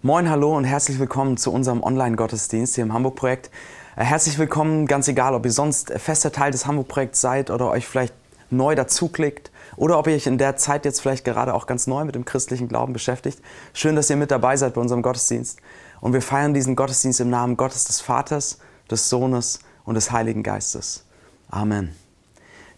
[0.00, 3.50] Moin, hallo und herzlich willkommen zu unserem Online-Gottesdienst hier im Hamburg-Projekt.
[3.96, 7.84] Äh, herzlich willkommen, ganz egal, ob ihr sonst fester Teil des Hamburg-Projekts seid oder euch
[7.84, 8.14] vielleicht
[8.48, 12.04] neu dazuklickt oder ob ihr euch in der Zeit jetzt vielleicht gerade auch ganz neu
[12.04, 13.40] mit dem christlichen Glauben beschäftigt.
[13.72, 15.58] Schön, dass ihr mit dabei seid bei unserem Gottesdienst.
[16.00, 18.58] Und wir feiern diesen Gottesdienst im Namen Gottes des Vaters,
[18.88, 21.06] des Sohnes und des Heiligen Geistes.
[21.50, 21.92] Amen.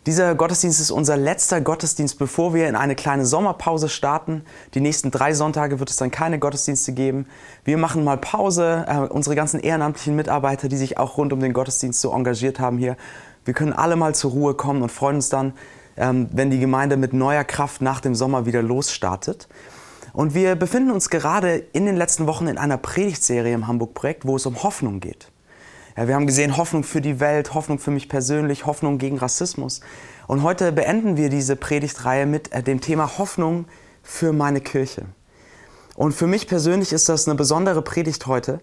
[0.07, 4.45] Dieser Gottesdienst ist unser letzter Gottesdienst, bevor wir in eine kleine Sommerpause starten.
[4.73, 7.27] Die nächsten drei Sonntage wird es dann keine Gottesdienste geben.
[7.64, 8.86] Wir machen mal Pause.
[8.89, 12.79] Äh, unsere ganzen ehrenamtlichen Mitarbeiter, die sich auch rund um den Gottesdienst so engagiert haben
[12.79, 12.96] hier,
[13.45, 15.53] wir können alle mal zur Ruhe kommen und freuen uns dann,
[15.99, 19.48] ähm, wenn die Gemeinde mit neuer Kraft nach dem Sommer wieder losstartet.
[20.14, 24.37] Und wir befinden uns gerade in den letzten Wochen in einer Predigtserie im Hamburg-Projekt, wo
[24.37, 25.31] es um Hoffnung geht.
[26.00, 29.82] Ja, wir haben gesehen Hoffnung für die Welt, Hoffnung für mich persönlich, Hoffnung gegen Rassismus.
[30.26, 33.67] Und heute beenden wir diese Predigtreihe mit äh, dem Thema Hoffnung
[34.03, 35.05] für meine Kirche.
[35.97, 38.61] Und für mich persönlich ist das eine besondere Predigt heute.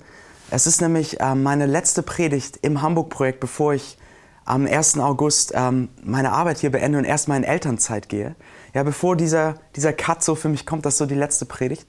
[0.50, 4.00] Es ist nämlich äh, meine letzte Predigt im Hamburg-Projekt, bevor ich
[4.44, 4.98] am 1.
[4.98, 8.36] August ähm, meine Arbeit hier beende und erstmal in Elternzeit gehe.
[8.74, 11.86] Ja, bevor dieser, dieser Cut so für mich kommt, das ist so die letzte Predigt.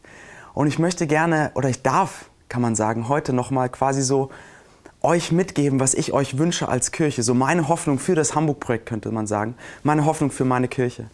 [0.52, 4.28] Und ich möchte gerne, oder ich darf, kann man sagen, heute nochmal quasi so
[5.02, 7.22] euch mitgeben, was ich euch wünsche als Kirche.
[7.22, 9.54] So meine Hoffnung für das Hamburg-Projekt könnte man sagen.
[9.82, 11.08] Meine Hoffnung für meine Kirche.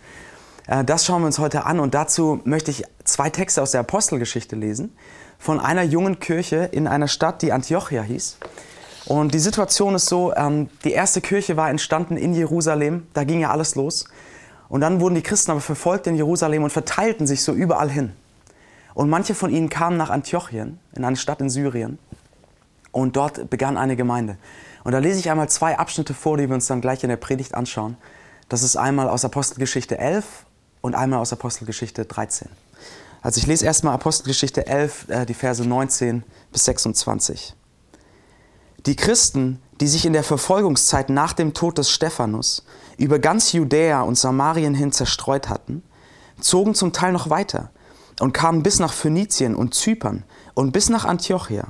[0.67, 3.81] Äh, das schauen wir uns heute an und dazu möchte ich zwei Texte aus der
[3.81, 4.97] Apostelgeschichte lesen.
[5.39, 8.39] Von einer jungen Kirche in einer Stadt, die Antiochia hieß.
[9.07, 13.41] Und die Situation ist so, ähm, die erste Kirche war entstanden in Jerusalem, da ging
[13.41, 14.07] ja alles los.
[14.71, 18.13] Und dann wurden die Christen aber verfolgt in Jerusalem und verteilten sich so überall hin.
[18.95, 21.99] Und manche von ihnen kamen nach Antiochien, in eine Stadt in Syrien.
[22.95, 24.37] Und dort begann eine Gemeinde.
[24.85, 27.17] Und da lese ich einmal zwei Abschnitte vor, die wir uns dann gleich in der
[27.17, 27.97] Predigt anschauen.
[28.49, 30.47] Das ist einmal aus Apostelgeschichte 11
[30.81, 32.49] und einmal aus Apostelgeschichte 13.
[33.21, 36.23] Also ich lese erstmal Apostelgeschichte 11, äh, die Verse 19
[36.53, 37.57] bis 26.
[38.87, 42.65] Die Christen, die sich in der Verfolgungszeit nach dem Tod des Stephanus
[42.97, 45.83] über ganz Judäa und Samarien hin zerstreut hatten,
[46.39, 47.73] zogen zum Teil noch weiter
[48.21, 50.23] und kamen bis nach Phönizien und Zypern
[50.55, 51.67] und bis nach Antiochia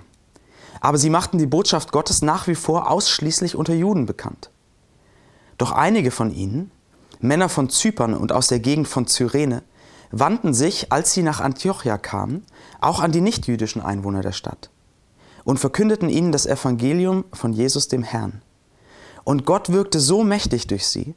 [0.84, 4.50] aber sie machten die Botschaft Gottes nach wie vor ausschließlich unter Juden bekannt.
[5.56, 6.70] Doch einige von ihnen,
[7.20, 9.62] Männer von Zypern und aus der Gegend von Cyrene,
[10.10, 12.44] wandten sich, als sie nach Antiochia kamen,
[12.82, 14.68] auch an die nichtjüdischen Einwohner der Stadt
[15.44, 18.42] und verkündeten ihnen das Evangelium von Jesus dem Herrn.
[19.24, 21.14] Und Gott wirkte so mächtig durch sie,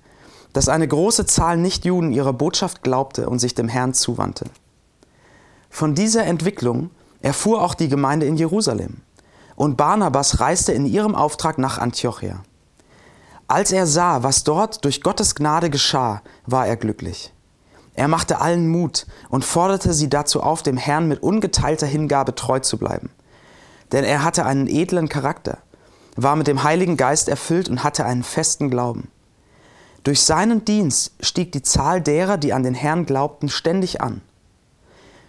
[0.54, 4.46] dass eine große Zahl Nichtjuden ihrer Botschaft glaubte und sich dem Herrn zuwandte.
[5.70, 6.90] Von dieser Entwicklung
[7.22, 9.02] erfuhr auch die Gemeinde in Jerusalem
[9.58, 12.44] und Barnabas reiste in ihrem Auftrag nach Antiochia.
[13.48, 17.34] Als er sah, was dort durch Gottes Gnade geschah, war er glücklich.
[17.96, 22.60] Er machte allen Mut und forderte sie dazu auf, dem Herrn mit ungeteilter Hingabe treu
[22.60, 23.10] zu bleiben.
[23.92, 25.58] Denn er hatte einen edlen Charakter,
[26.16, 29.10] war mit dem Heiligen Geist erfüllt und hatte einen festen Glauben.
[30.04, 34.22] Durch seinen Dienst stieg die Zahl derer, die an den Herrn glaubten, ständig an.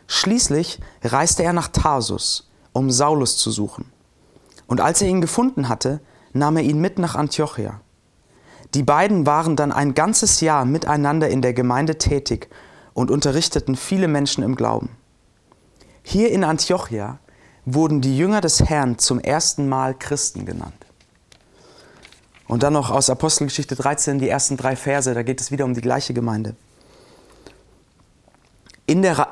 [0.07, 3.91] Schließlich reiste er nach Tarsus, um Saulus zu suchen.
[4.69, 6.01] Und als er ihn gefunden hatte,
[6.33, 7.81] nahm er ihn mit nach Antiochia.
[8.75, 12.49] Die beiden waren dann ein ganzes Jahr miteinander in der Gemeinde tätig
[12.93, 14.91] und unterrichteten viele Menschen im Glauben.
[16.03, 17.19] Hier in Antiochia
[17.65, 20.87] wurden die Jünger des Herrn zum ersten Mal Christen genannt.
[22.47, 25.75] Und dann noch aus Apostelgeschichte 13 die ersten drei Verse, da geht es wieder um
[25.75, 26.57] die gleiche Gemeinde.
[28.87, 29.29] In der,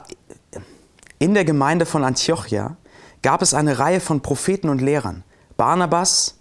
[1.18, 2.76] in der Gemeinde von Antiochia
[3.22, 5.25] gab es eine Reihe von Propheten und Lehrern.
[5.56, 6.37] Barnabas,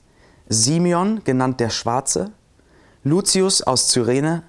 [0.47, 2.31] Simeon, genannt der Schwarze,
[3.03, 4.43] Lucius aus Cyrene,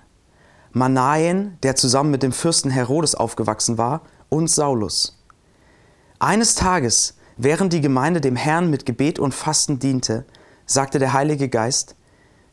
[0.72, 5.22] Manaen, der zusammen mit dem Fürsten Herodes aufgewachsen war, und Saulus.
[6.18, 10.24] Eines Tages, während die Gemeinde dem Herrn mit Gebet und Fasten diente,
[10.66, 11.96] sagte der Heilige Geist,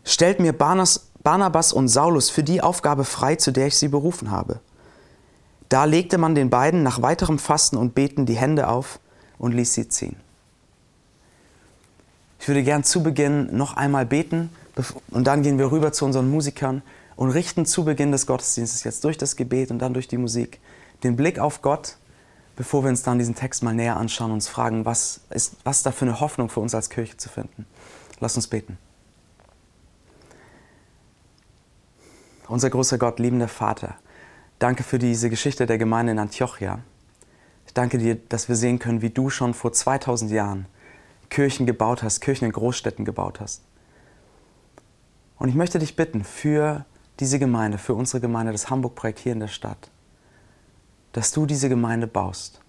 [0.05, 4.59] Stellt mir Barnabas und Saulus für die Aufgabe frei, zu der ich sie berufen habe.
[5.69, 8.99] Da legte man den beiden nach weiterem Fasten und Beten die Hände auf
[9.37, 10.15] und ließ sie ziehen.
[12.39, 14.49] Ich würde gern zu Beginn noch einmal beten
[15.11, 16.81] und dann gehen wir rüber zu unseren Musikern
[17.15, 20.59] und richten zu Beginn des Gottesdienstes jetzt durch das Gebet und dann durch die Musik
[21.03, 21.97] den Blick auf Gott,
[22.55, 25.83] bevor wir uns dann diesen Text mal näher anschauen und uns fragen, was ist, was
[25.83, 27.65] da für eine Hoffnung für uns als Kirche zu finden.
[28.19, 28.77] Lass uns beten.
[32.47, 33.95] Unser großer Gott, liebender Vater,
[34.59, 36.79] danke für diese Geschichte der Gemeinde in Antiochia.
[37.73, 40.67] Danke dir, dass wir sehen können, wie du schon vor 2000 Jahren
[41.29, 43.63] Kirchen gebaut hast, Kirchen in Großstädten gebaut hast.
[45.39, 46.85] Und ich möchte dich bitten für
[47.19, 49.89] diese Gemeinde, für unsere Gemeinde, das Hamburg-Projekt hier in der Stadt,
[51.13, 52.61] dass du diese Gemeinde baust.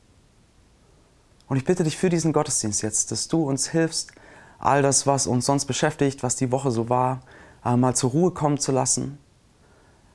[1.49, 4.13] Und ich bitte dich für diesen Gottesdienst jetzt, dass du uns hilfst,
[4.59, 7.21] all das, was uns sonst beschäftigt, was die Woche so war,
[7.65, 9.19] äh, mal zur Ruhe kommen zu lassen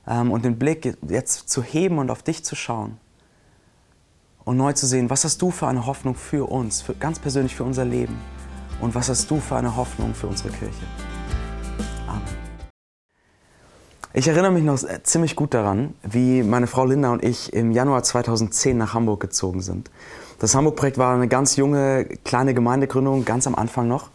[0.08, 2.98] ähm, und den Blick jetzt zu heben und auf dich zu schauen
[4.44, 7.54] und neu zu sehen, was hast du für eine Hoffnung für uns, für, ganz persönlich
[7.54, 8.18] für unser Leben
[8.80, 10.84] und was hast du für eine Hoffnung für unsere Kirche.
[12.06, 12.22] Amen.
[14.12, 18.02] Ich erinnere mich noch ziemlich gut daran, wie meine Frau Linda und ich im Januar
[18.02, 19.90] 2010 nach Hamburg gezogen sind.
[20.40, 24.10] Das Hamburg-Projekt war eine ganz junge, kleine Gemeindegründung, ganz am Anfang noch.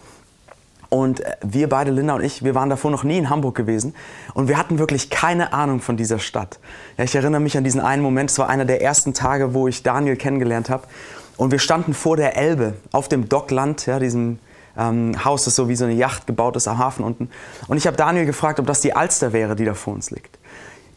[0.90, 3.96] Und wir beide, Linda und ich, wir waren davor noch nie in Hamburg gewesen.
[4.34, 6.60] Und wir hatten wirklich keine Ahnung von dieser Stadt.
[6.98, 9.68] Ja, ich erinnere mich an diesen einen Moment, es war einer der ersten Tage, wo
[9.68, 10.84] ich Daniel kennengelernt habe.
[11.38, 14.40] Und wir standen vor der Elbe auf dem Dockland, ja, diesem
[14.78, 17.30] ähm, Haus, das so wie so eine Yacht gebaut ist am Hafen unten.
[17.68, 20.38] Und ich habe Daniel gefragt, ob das die Alster wäre, die da vor uns liegt.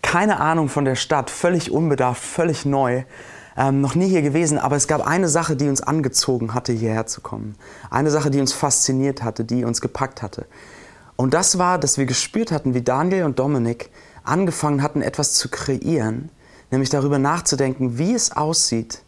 [0.02, 3.02] Keine Ahnung von der Stadt, völlig unbedarft, völlig neu
[3.58, 7.06] ähm, noch nie hier gewesen, aber es gab eine Sache, die uns angezogen hatte, hierher
[7.06, 7.56] zu kommen.
[7.90, 10.46] Eine Sache, die uns fasziniert hatte, die uns gepackt hatte.
[11.16, 13.90] Und das war, dass wir gespürt hatten, wie Daniel und Dominik
[14.22, 16.30] angefangen hatten, etwas zu kreieren,
[16.70, 19.02] nämlich darüber nachzudenken, wie es aussieht,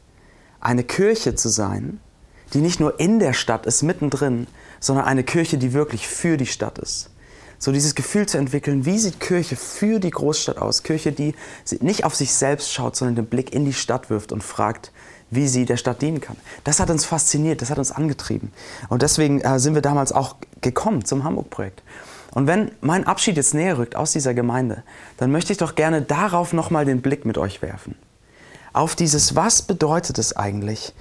[0.60, 2.00] eine Kirche zu sein,
[2.52, 4.48] die nicht nur in der Stadt ist, mittendrin,
[4.80, 7.10] sondern eine Kirche, die wirklich für die Stadt ist
[7.60, 10.82] so dieses Gefühl zu entwickeln, wie sieht Kirche für die Großstadt aus?
[10.82, 11.34] Kirche, die
[11.80, 14.90] nicht auf sich selbst schaut, sondern den Blick in die Stadt wirft und fragt,
[15.30, 16.36] wie sie der Stadt dienen kann.
[16.64, 18.50] Das hat uns fasziniert, das hat uns angetrieben.
[18.88, 21.82] Und deswegen äh, sind wir damals auch gekommen zum Hamburg-Projekt.
[22.32, 24.82] Und wenn mein Abschied jetzt näher rückt aus dieser Gemeinde,
[25.18, 27.94] dann möchte ich doch gerne darauf nochmal den Blick mit euch werfen.
[28.72, 30.94] Auf dieses, was bedeutet es eigentlich,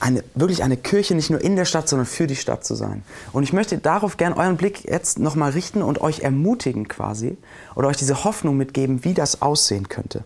[0.00, 3.02] eine, wirklich eine Kirche nicht nur in der Stadt, sondern für die Stadt zu sein.
[3.32, 7.36] Und ich möchte darauf gern euren Blick jetzt nochmal richten und euch ermutigen quasi
[7.74, 10.24] oder euch diese Hoffnung mitgeben, wie das aussehen könnte.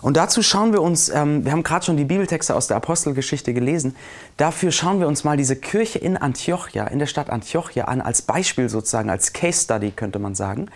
[0.00, 3.52] Und dazu schauen wir uns, ähm, wir haben gerade schon die Bibeltexte aus der Apostelgeschichte
[3.52, 3.94] gelesen,
[4.38, 8.22] dafür schauen wir uns mal diese Kirche in Antiochia, in der Stadt Antiochia an, als
[8.22, 10.68] Beispiel sozusagen, als Case Study könnte man sagen,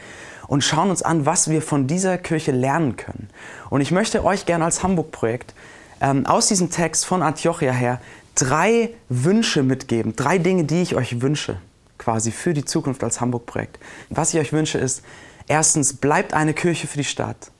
[0.46, 3.28] und schauen uns an, was wir von dieser Kirche lernen können.
[3.70, 5.54] Und ich möchte euch gerne als Hamburg-Projekt
[6.00, 8.00] ähm, aus diesem Text von Antiochia her
[8.34, 11.58] drei Wünsche mitgeben, drei Dinge, die ich euch wünsche,
[11.98, 13.78] quasi für die Zukunft als Hamburg-Projekt.
[14.10, 15.02] Was ich euch wünsche ist,
[15.48, 17.50] erstens, bleibt eine Kirche für die Stadt.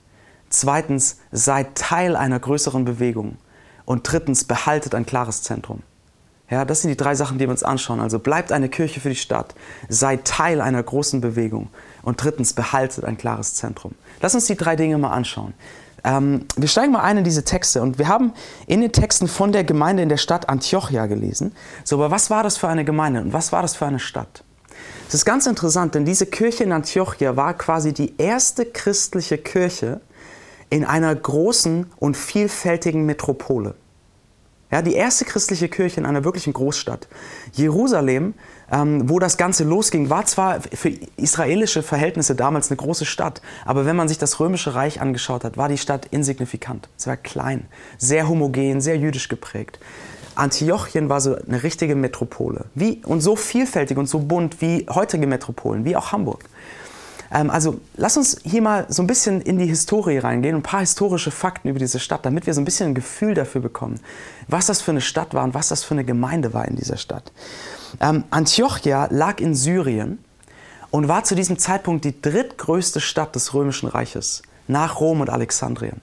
[0.50, 3.36] Zweitens, seid Teil einer größeren Bewegung.
[3.84, 5.82] Und drittens, behaltet ein klares Zentrum.
[6.50, 8.00] Ja, das sind die drei Sachen, die wir uns anschauen.
[8.00, 9.54] Also bleibt eine Kirche für die Stadt,
[9.88, 11.68] seid Teil einer großen Bewegung
[12.02, 13.94] und drittens behaltet ein klares Zentrum.
[14.20, 15.52] Lass uns die drei Dinge mal anschauen.
[16.04, 18.32] Ähm, wir steigen mal ein in diese Texte und wir haben
[18.66, 21.54] in den Texten von der Gemeinde in der Stadt Antiochia gelesen.
[21.84, 24.44] So, aber was war das für eine Gemeinde und was war das für eine Stadt?
[25.06, 30.00] Das ist ganz interessant, denn diese Kirche in Antiochia war quasi die erste christliche Kirche
[30.70, 33.74] in einer großen und vielfältigen Metropole.
[34.70, 37.08] Ja, die erste christliche Kirche in einer wirklichen Großstadt.
[37.54, 38.34] Jerusalem,
[38.70, 43.86] ähm, wo das Ganze losging, war zwar für israelische Verhältnisse damals eine große Stadt, aber
[43.86, 46.88] wenn man sich das römische Reich angeschaut hat, war die Stadt insignifikant.
[46.96, 47.66] Es war klein,
[47.98, 49.78] sehr homogen, sehr jüdisch geprägt.
[50.34, 52.66] Antiochien war so eine richtige Metropole.
[52.74, 56.44] Wie, und so vielfältig und so bunt wie heutige Metropolen, wie auch Hamburg.
[57.32, 60.80] Ähm, also lass uns hier mal so ein bisschen in die Historie reingehen, ein paar
[60.80, 64.00] historische Fakten über diese Stadt, damit wir so ein bisschen ein Gefühl dafür bekommen,
[64.46, 66.96] was das für eine Stadt war und was das für eine Gemeinde war in dieser
[66.96, 67.32] Stadt.
[68.00, 70.18] Ähm, Antiochia lag in Syrien
[70.90, 76.00] und war zu diesem Zeitpunkt die drittgrößte Stadt des Römischen Reiches, nach Rom und Alexandrien.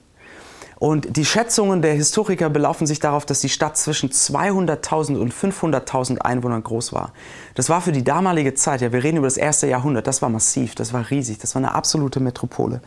[0.78, 6.18] Und die Schätzungen der Historiker belaufen sich darauf, dass die Stadt zwischen 200.000 und 500.000
[6.18, 7.12] Einwohnern groß war.
[7.54, 10.28] Das war für die damalige Zeit, ja, wir reden über das erste Jahrhundert, das war
[10.28, 12.82] massiv, das war riesig, das war eine absolute Metropole.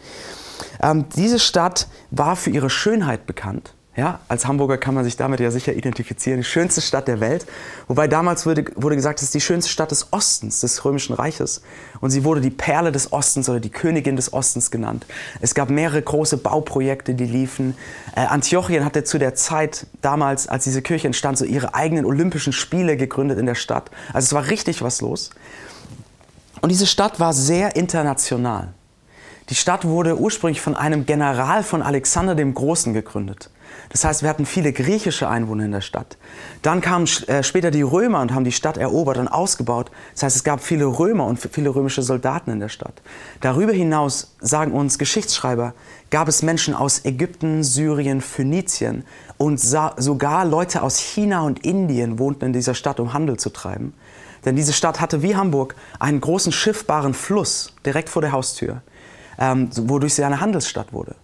[0.81, 3.73] Ähm, diese Stadt war für ihre Schönheit bekannt.
[3.95, 6.39] Ja, als Hamburger kann man sich damit ja sicher identifizieren.
[6.39, 7.45] Die schönste Stadt der Welt.
[7.87, 11.63] Wobei damals wurde, wurde gesagt, es ist die schönste Stadt des Ostens, des Römischen Reiches.
[11.99, 15.05] Und sie wurde die Perle des Ostens oder die Königin des Ostens genannt.
[15.41, 17.75] Es gab mehrere große Bauprojekte, die liefen.
[18.15, 22.53] Äh, Antiochien hatte zu der Zeit, damals, als diese Kirche entstand, so ihre eigenen Olympischen
[22.53, 23.89] Spiele gegründet in der Stadt.
[24.13, 25.31] Also es war richtig was los.
[26.61, 28.69] Und diese Stadt war sehr international.
[29.49, 33.49] Die Stadt wurde ursprünglich von einem General von Alexander dem Großen gegründet.
[33.89, 36.17] Das heißt, wir hatten viele griechische Einwohner in der Stadt.
[36.61, 39.89] Dann kamen äh, später die Römer und haben die Stadt erobert und ausgebaut.
[40.13, 43.01] Das heißt, es gab viele Römer und viele römische Soldaten in der Stadt.
[43.41, 45.73] Darüber hinaus, sagen uns Geschichtsschreiber,
[46.11, 49.05] gab es Menschen aus Ägypten, Syrien, Phönizien
[49.37, 53.93] und sogar Leute aus China und Indien wohnten in dieser Stadt, um Handel zu treiben.
[54.45, 58.81] Denn diese Stadt hatte wie Hamburg einen großen schiffbaren Fluss direkt vor der Haustür,
[59.37, 61.15] ähm, wodurch sie eine Handelsstadt wurde.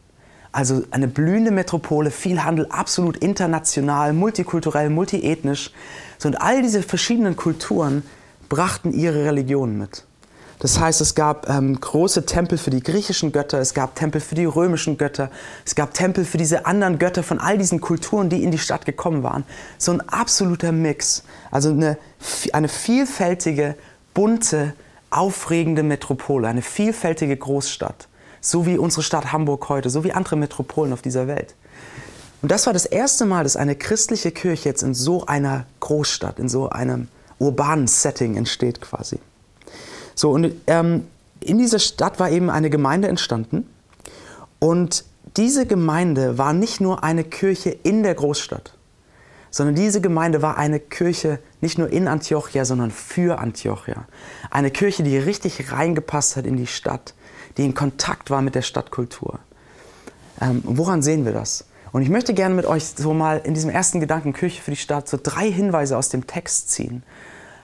[0.55, 5.71] Also eine blühende Metropole, viel Handel, absolut international, multikulturell, multiethnisch.
[6.17, 8.03] So, und all diese verschiedenen Kulturen
[8.47, 10.05] brachten ihre Religion mit.
[10.59, 14.35] Das heißt, es gab ähm, große Tempel für die griechischen Götter, es gab Tempel für
[14.35, 15.29] die römischen Götter,
[15.65, 18.85] es gab Tempel für diese anderen Götter von all diesen Kulturen, die in die Stadt
[18.85, 19.43] gekommen waren.
[19.77, 21.23] So ein absoluter Mix.
[21.51, 21.97] Also eine,
[22.53, 23.75] eine vielfältige,
[24.13, 24.73] bunte,
[25.09, 28.07] aufregende Metropole, eine vielfältige Großstadt.
[28.45, 31.55] So wie unsere Stadt Hamburg heute, so wie andere Metropolen auf dieser Welt.
[32.43, 36.37] Und das war das erste Mal, dass eine christliche Kirche jetzt in so einer Großstadt,
[36.37, 37.07] in so einem
[37.39, 39.17] urbanen Setting entsteht quasi.
[40.13, 41.07] So, und ähm,
[41.39, 43.67] in dieser Stadt war eben eine Gemeinde entstanden.
[44.59, 45.05] Und
[45.37, 48.75] diese Gemeinde war nicht nur eine Kirche in der Großstadt,
[49.49, 54.05] sondern diese Gemeinde war eine Kirche nicht nur in Antiochia, sondern für Antiochia.
[54.51, 57.15] Eine Kirche, die richtig reingepasst hat in die Stadt,
[57.57, 59.39] die in Kontakt war mit der Stadtkultur.
[60.41, 61.65] Ähm, woran sehen wir das?
[61.91, 64.77] Und ich möchte gerne mit euch so mal in diesem ersten Gedanken Kirche für die
[64.77, 67.03] Stadt so drei Hinweise aus dem Text ziehen,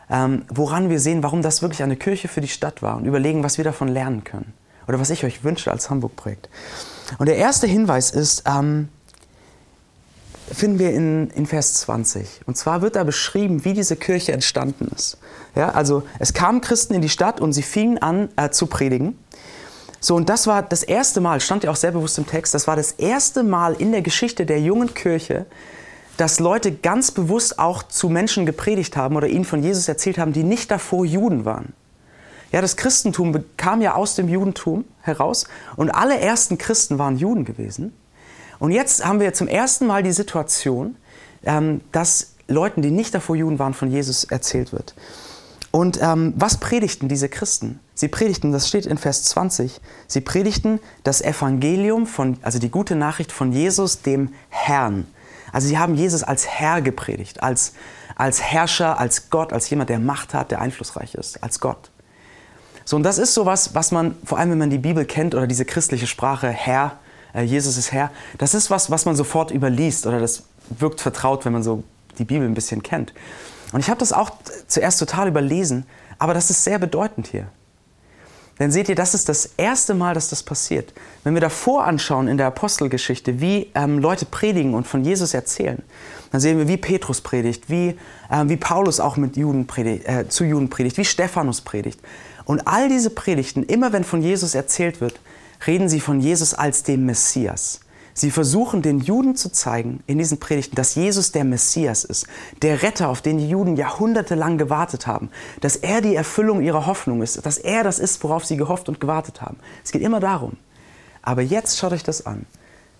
[0.10, 3.43] ähm, woran wir sehen, warum das wirklich eine Kirche für die Stadt war und überlegen,
[3.43, 4.53] was wir davon lernen können.
[4.88, 6.50] Oder was ich euch wünsche als Hamburg-Projekt.
[7.17, 8.89] Und der erste Hinweis ist, ähm,
[10.53, 12.41] finden wir in, in Vers 20.
[12.45, 15.17] Und zwar wird da beschrieben, wie diese Kirche entstanden ist.
[15.55, 19.17] Ja, also es kamen Christen in die Stadt und sie fingen an äh, zu predigen.
[20.03, 22.65] So, und das war das erste Mal, stand ja auch sehr bewusst im Text, das
[22.65, 25.46] war das erste Mal in der Geschichte der jungen Kirche,
[26.17, 30.34] dass Leute ganz bewusst auch zu Menschen gepredigt haben oder ihnen von Jesus erzählt haben,
[30.34, 31.74] die nicht davor Juden waren.
[32.51, 37.46] Ja, das Christentum kam ja aus dem Judentum heraus und alle ersten Christen waren Juden
[37.46, 37.93] gewesen.
[38.58, 40.96] Und jetzt haben wir zum ersten Mal die Situation,
[41.43, 44.96] ähm, dass Leuten, die nicht davor Juden waren, von Jesus erzählt wird.
[45.72, 47.80] Und ähm, was predigten diese Christen?
[47.94, 52.96] Sie predigten, das steht in Vers 20, sie predigten das Evangelium von, also die gute
[52.96, 55.08] Nachricht von Jesus, dem Herrn.
[55.54, 57.74] Also sie haben Jesus als Herr gepredigt, als,
[58.16, 61.92] als Herrscher, als Gott, als jemand, der Macht hat, der einflussreich ist, als Gott.
[62.84, 65.48] So, und das ist sowas, was man, vor allem wenn man die Bibel kennt oder
[65.48, 67.00] diese christliche Sprache, Herr,
[67.34, 71.46] äh, Jesus ist Herr, das ist was, was man sofort überliest oder das wirkt vertraut,
[71.46, 71.84] wenn man so
[72.18, 73.13] die Bibel ein bisschen kennt.
[73.72, 74.32] Und ich habe das auch
[74.68, 75.86] zuerst total überlesen,
[76.18, 77.48] aber das ist sehr bedeutend hier.
[78.60, 80.94] Denn seht ihr, das ist das erste Mal, dass das passiert.
[81.24, 85.82] Wenn wir davor anschauen in der Apostelgeschichte, wie ähm, Leute predigen und von Jesus erzählen,
[86.32, 87.98] dann sehen wir, wie Petrus predigt, wie,
[88.30, 92.00] äh, wie Paulus auch mit Juden predigt, äh, zu Juden predigt, wie Stephanus predigt.
[92.46, 95.20] Und all diese Predigten, immer wenn von Jesus erzählt wird,
[95.66, 97.80] reden sie von Jesus als dem Messias.
[98.13, 102.27] Sie versuchen den Juden zu zeigen in diesen Predigten, dass Jesus der Messias ist,
[102.62, 105.30] der Retter, auf den die Juden jahrhundertelang gewartet haben,
[105.62, 109.00] dass er die Erfüllung ihrer Hoffnung ist, dass er das ist, worauf sie gehofft und
[109.00, 109.58] gewartet haben.
[109.84, 110.58] Es geht immer darum.
[111.22, 112.46] Aber jetzt schaut euch das an.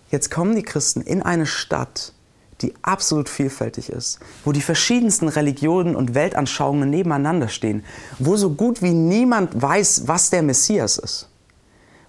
[0.10, 2.14] Jetzt kommen die Christen in eine Stadt,
[2.62, 7.84] die absolut vielfältig ist, wo die verschiedensten Religionen und Weltanschauungen nebeneinander stehen,
[8.20, 11.31] wo so gut wie niemand weiß, was der Messias ist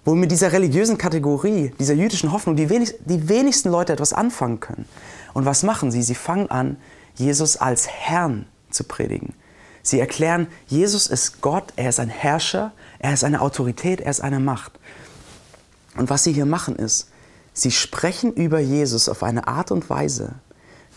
[0.05, 4.59] wo mit dieser religiösen Kategorie, dieser jüdischen Hoffnung, die, wenig, die wenigsten Leute etwas anfangen
[4.59, 4.85] können.
[5.33, 6.03] Und was machen sie?
[6.03, 6.77] Sie fangen an,
[7.15, 9.33] Jesus als Herrn zu predigen.
[9.81, 14.21] Sie erklären, Jesus ist Gott, er ist ein Herrscher, er ist eine Autorität, er ist
[14.21, 14.73] eine Macht.
[15.97, 17.09] Und was sie hier machen ist,
[17.53, 20.35] sie sprechen über Jesus auf eine Art und Weise,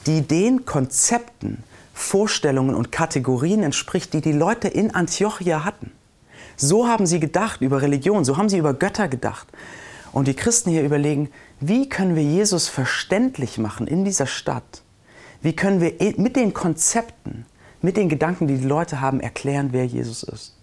[0.06, 5.92] die den Konzepten, Vorstellungen und Kategorien entspricht, die die Leute in Antiochia hatten.
[6.56, 9.46] So haben sie gedacht über Religion, so haben sie über Götter gedacht.
[10.12, 14.82] Und die Christen hier überlegen, wie können wir Jesus verständlich machen in dieser Stadt?
[15.42, 17.44] Wie können wir mit den Konzepten,
[17.82, 20.54] mit den Gedanken, die die Leute haben, erklären, wer Jesus ist?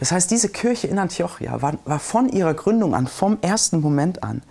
[0.00, 4.24] Das heißt, diese Kirche in Antiochia war, war von ihrer Gründung an, vom ersten Moment
[4.24, 4.42] an,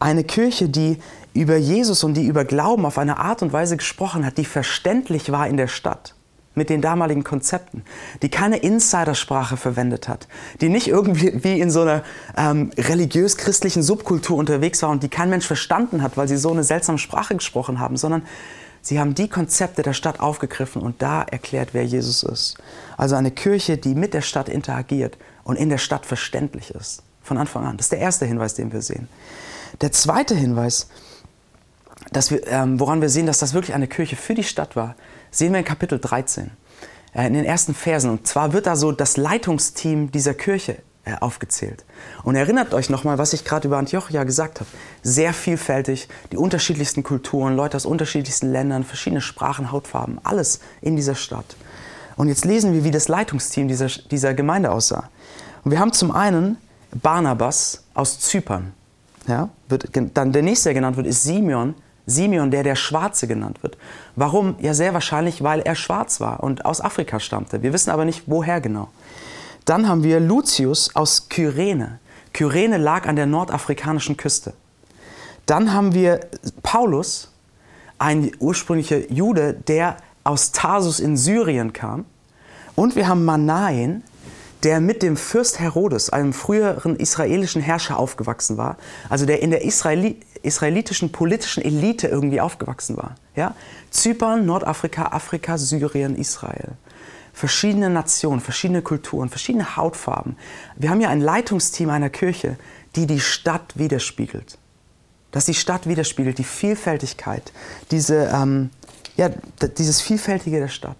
[0.00, 0.98] eine Kirche, die
[1.34, 5.30] über Jesus und die über Glauben auf eine Art und Weise gesprochen hat, die verständlich
[5.30, 6.14] war in der Stadt
[6.58, 7.82] mit den damaligen Konzepten,
[8.20, 10.28] die keine Insidersprache verwendet hat,
[10.60, 12.02] die nicht irgendwie wie in so einer
[12.36, 16.64] ähm, religiös-christlichen Subkultur unterwegs war und die kein Mensch verstanden hat, weil sie so eine
[16.64, 18.22] seltsame Sprache gesprochen haben, sondern
[18.82, 22.58] sie haben die Konzepte der Stadt aufgegriffen und da erklärt, wer Jesus ist.
[22.98, 27.02] Also eine Kirche, die mit der Stadt interagiert und in der Stadt verständlich ist.
[27.22, 27.76] Von Anfang an.
[27.76, 29.08] Das ist der erste Hinweis, den wir sehen.
[29.80, 30.88] Der zweite Hinweis,
[32.12, 34.94] dass wir, ähm, woran wir sehen, dass das wirklich eine Kirche für die Stadt war,
[35.30, 36.50] sehen wir in Kapitel 13,
[37.14, 38.10] äh, in den ersten Versen.
[38.10, 41.84] Und zwar wird da so das Leitungsteam dieser Kirche äh, aufgezählt.
[42.22, 44.68] Und erinnert euch nochmal, was ich gerade über Antiochia gesagt habe.
[45.02, 51.14] Sehr vielfältig, die unterschiedlichsten Kulturen, Leute aus unterschiedlichsten Ländern, verschiedene Sprachen, Hautfarben, alles in dieser
[51.14, 51.56] Stadt.
[52.16, 55.08] Und jetzt lesen wir, wie das Leitungsteam dieser, dieser Gemeinde aussah.
[55.64, 56.58] Und wir haben zum einen
[56.90, 58.72] Barnabas aus Zypern.
[59.26, 61.74] ja, wird dann der nächste, der genannt wird, ist Simeon.
[62.08, 63.76] Simeon, der der Schwarze genannt wird.
[64.16, 64.56] Warum?
[64.60, 67.62] Ja, sehr wahrscheinlich, weil er schwarz war und aus Afrika stammte.
[67.62, 68.88] Wir wissen aber nicht, woher genau.
[69.64, 71.98] Dann haben wir Lucius aus Kyrene.
[72.32, 74.54] Kyrene lag an der nordafrikanischen Küste.
[75.44, 76.20] Dann haben wir
[76.62, 77.30] Paulus,
[77.98, 82.04] ein ursprünglicher Jude, der aus Tarsus in Syrien kam.
[82.76, 84.04] Und wir haben Manaen,
[84.64, 88.76] der mit dem Fürst Herodes, einem früheren israelischen Herrscher, aufgewachsen war.
[89.08, 93.16] Also der in der Israeli israelitischen politischen Elite irgendwie aufgewachsen war.
[93.34, 93.54] Ja?
[93.90, 96.72] Zypern, Nordafrika, Afrika, Syrien, Israel.
[97.32, 100.36] Verschiedene Nationen, verschiedene Kulturen, verschiedene Hautfarben.
[100.76, 102.56] Wir haben ja ein Leitungsteam einer Kirche,
[102.96, 104.58] die die Stadt widerspiegelt.
[105.30, 107.52] Das die Stadt widerspiegelt, die Vielfältigkeit,
[107.90, 108.70] diese, ähm,
[109.16, 109.30] ja,
[109.76, 110.96] dieses Vielfältige der Stadt.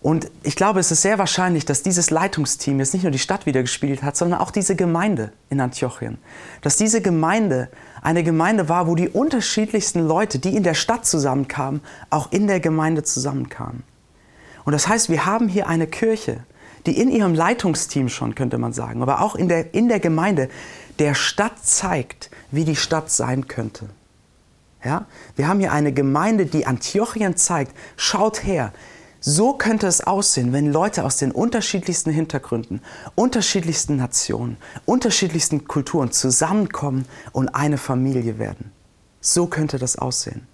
[0.00, 3.46] Und ich glaube, es ist sehr wahrscheinlich, dass dieses Leitungsteam jetzt nicht nur die Stadt
[3.46, 6.18] wiedergespiegelt hat, sondern auch diese Gemeinde in Antiochien.
[6.62, 7.68] Dass diese Gemeinde
[8.00, 12.60] eine Gemeinde war, wo die unterschiedlichsten Leute, die in der Stadt zusammenkamen, auch in der
[12.60, 13.82] Gemeinde zusammenkamen.
[14.64, 16.44] Und das heißt, wir haben hier eine Kirche,
[16.86, 20.48] die in ihrem Leitungsteam schon, könnte man sagen, aber auch in der, in der Gemeinde
[21.00, 23.88] der Stadt zeigt, wie die Stadt sein könnte.
[24.84, 25.06] Ja?
[25.34, 28.72] Wir haben hier eine Gemeinde, die Antiochien zeigt, schaut her,
[29.20, 32.80] so könnte es aussehen, wenn Leute aus den unterschiedlichsten Hintergründen,
[33.14, 38.70] unterschiedlichsten Nationen, unterschiedlichsten Kulturen zusammenkommen und eine Familie werden.
[39.20, 40.46] So könnte das aussehen.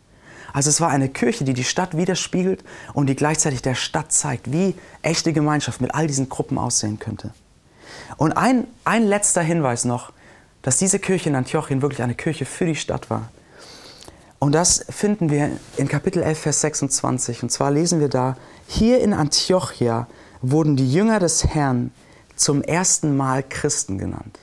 [0.55, 4.53] Also es war eine Kirche, die die Stadt widerspiegelt und die gleichzeitig der Stadt zeigt,
[4.53, 7.35] wie echte Gemeinschaft mit all diesen Gruppen aussehen könnte.
[8.17, 10.13] Und ein, ein letzter Hinweis noch,
[10.63, 13.31] dass diese Kirche in Antiochien wirklich eine Kirche für die Stadt war.
[14.45, 17.45] Und das finden wir in Kapitel 11, Vers 26.
[17.45, 18.37] Und zwar lesen wir da,
[18.67, 20.07] hier in Antiochia
[20.43, 21.93] wurden die Jünger des Herrn
[22.37, 24.41] zum ersten Mal Christen genannt.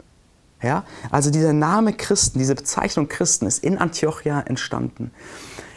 [0.60, 0.86] Ja?
[1.12, 5.12] Also dieser Name Christen, diese Bezeichnung Christen ist in Antiochia entstanden.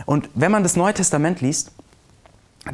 [0.07, 1.73] Und wenn man das Neue Testament liest,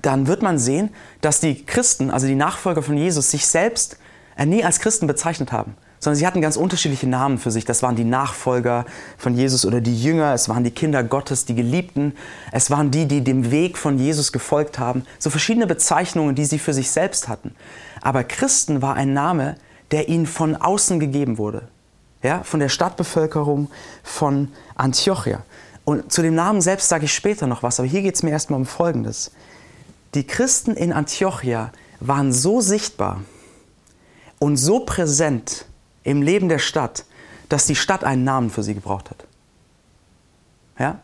[0.02, 0.90] dann wird man sehen,
[1.21, 3.97] dass die Christen, also die Nachfolger von Jesus, sich selbst
[4.38, 7.67] nie als Christen bezeichnet haben sondern sie hatten ganz unterschiedliche Namen für sich.
[7.67, 8.87] Das waren die Nachfolger
[9.19, 12.15] von Jesus oder die Jünger, es waren die Kinder Gottes, die Geliebten,
[12.53, 15.05] es waren die, die dem Weg von Jesus gefolgt haben.
[15.19, 17.55] So verschiedene Bezeichnungen, die sie für sich selbst hatten.
[18.01, 19.57] Aber Christen war ein Name,
[19.91, 21.69] der ihnen von außen gegeben wurde.
[22.23, 23.71] Ja, von der Stadtbevölkerung
[24.03, 25.43] von Antiochia.
[25.85, 28.31] Und zu dem Namen selbst sage ich später noch was, aber hier geht es mir
[28.31, 29.33] erstmal um Folgendes.
[30.15, 33.23] Die Christen in Antiochia waren so sichtbar
[34.39, 35.65] und so präsent,
[36.05, 37.05] im Leben der Stadt,
[37.49, 39.25] dass die Stadt einen Namen für sie gebraucht hat.
[40.79, 41.01] Ja?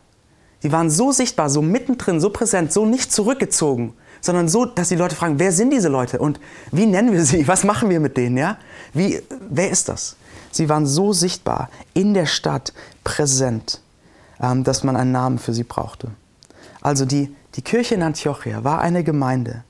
[0.59, 4.95] Sie waren so sichtbar, so mittendrin, so präsent, so nicht zurückgezogen, sondern so, dass die
[4.95, 6.39] Leute fragen, wer sind diese Leute und
[6.71, 7.47] wie nennen wir sie?
[7.47, 8.37] Was machen wir mit denen?
[8.37, 8.57] Ja?
[8.93, 10.15] Wie, wer ist das?
[10.51, 13.81] Sie waren so sichtbar in der Stadt präsent,
[14.41, 16.09] ähm, dass man einen Namen für sie brauchte.
[16.81, 19.63] Also die, die Kirche in Antiochia war eine Gemeinde,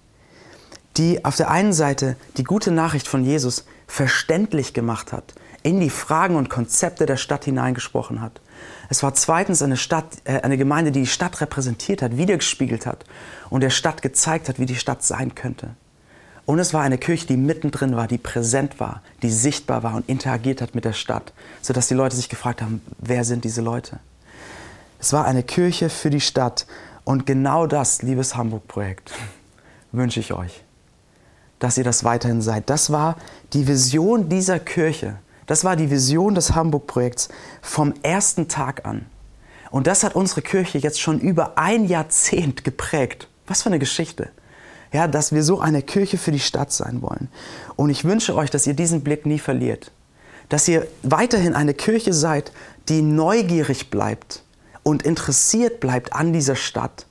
[0.95, 5.89] die auf der einen Seite die gute Nachricht von Jesus verständlich gemacht hat, in die
[5.89, 8.41] Fragen und Konzepte der Stadt hineingesprochen hat.
[8.89, 13.05] Es war zweitens eine, Stadt, äh, eine Gemeinde, die die Stadt repräsentiert hat, wiedergespiegelt hat
[13.49, 15.71] und der Stadt gezeigt hat, wie die Stadt sein könnte.
[16.45, 20.07] Und es war eine Kirche, die mittendrin war, die präsent war, die sichtbar war und
[20.07, 23.99] interagiert hat mit der Stadt, sodass die Leute sich gefragt haben, wer sind diese Leute?
[24.99, 26.65] Es war eine Kirche für die Stadt
[27.03, 29.11] und genau das, liebes Hamburg-Projekt,
[29.91, 30.63] wünsche ich euch
[31.59, 32.69] dass ihr das weiterhin seid.
[32.69, 33.17] Das war
[33.53, 35.17] die Vision dieser Kirche.
[35.45, 37.29] Das war die Vision des Hamburg-Projekts
[37.61, 39.05] vom ersten Tag an.
[39.71, 43.27] Und das hat unsere Kirche jetzt schon über ein Jahrzehnt geprägt.
[43.47, 44.29] Was für eine Geschichte.
[44.93, 47.29] Ja, dass wir so eine Kirche für die Stadt sein wollen.
[47.75, 49.91] Und ich wünsche euch, dass ihr diesen Blick nie verliert.
[50.49, 52.51] Dass ihr weiterhin eine Kirche seid,
[52.87, 54.43] die neugierig bleibt
[54.83, 57.06] und interessiert bleibt an dieser Stadt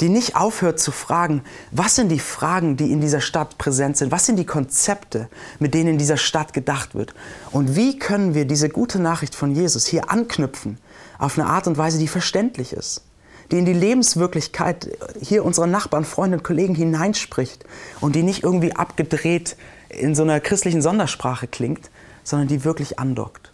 [0.00, 4.12] die nicht aufhört zu fragen, was sind die Fragen, die in dieser Stadt präsent sind,
[4.12, 7.14] was sind die Konzepte, mit denen in dieser Stadt gedacht wird?
[7.50, 10.78] Und wie können wir diese gute Nachricht von Jesus hier anknüpfen
[11.18, 13.02] auf eine Art und Weise, die verständlich ist,
[13.50, 14.88] die in die Lebenswirklichkeit
[15.20, 17.64] hier unserer Nachbarn, Freunde und Kollegen hineinspricht
[18.00, 19.56] und die nicht irgendwie abgedreht
[19.88, 21.90] in so einer christlichen Sondersprache klingt,
[22.22, 23.52] sondern die wirklich andockt.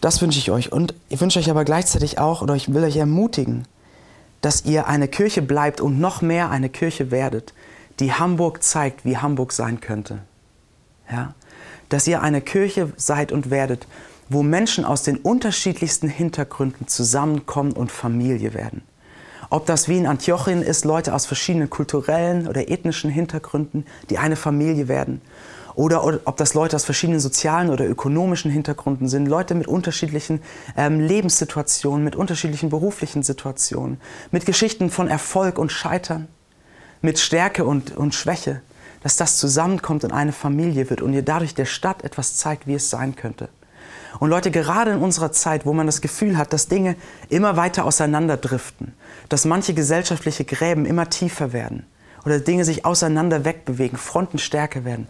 [0.00, 0.72] Das wünsche ich euch.
[0.72, 3.66] Und ich wünsche euch aber gleichzeitig auch oder ich will euch ermutigen,
[4.42, 7.54] dass ihr eine Kirche bleibt und noch mehr eine Kirche werdet,
[8.00, 10.18] die Hamburg zeigt, wie Hamburg sein könnte.
[11.10, 11.34] Ja?
[11.88, 13.86] Dass ihr eine Kirche seid und werdet,
[14.28, 18.82] wo Menschen aus den unterschiedlichsten Hintergründen zusammenkommen und Familie werden.
[19.50, 24.36] Ob das wie in Antiochien ist, Leute aus verschiedenen kulturellen oder ethnischen Hintergründen, die eine
[24.36, 25.20] Familie werden.
[25.74, 30.42] Oder, ob das Leute aus verschiedenen sozialen oder ökonomischen Hintergründen sind, Leute mit unterschiedlichen
[30.76, 36.28] ähm, Lebenssituationen, mit unterschiedlichen beruflichen Situationen, mit Geschichten von Erfolg und Scheitern,
[37.00, 38.60] mit Stärke und, und Schwäche,
[39.02, 42.74] dass das zusammenkommt und eine Familie wird und ihr dadurch der Stadt etwas zeigt, wie
[42.74, 43.48] es sein könnte.
[44.20, 46.96] Und Leute, gerade in unserer Zeit, wo man das Gefühl hat, dass Dinge
[47.28, 48.92] immer weiter auseinanderdriften,
[49.28, 51.86] dass manche gesellschaftliche Gräben immer tiefer werden
[52.24, 55.08] oder Dinge sich auseinander wegbewegen, Fronten stärker werden,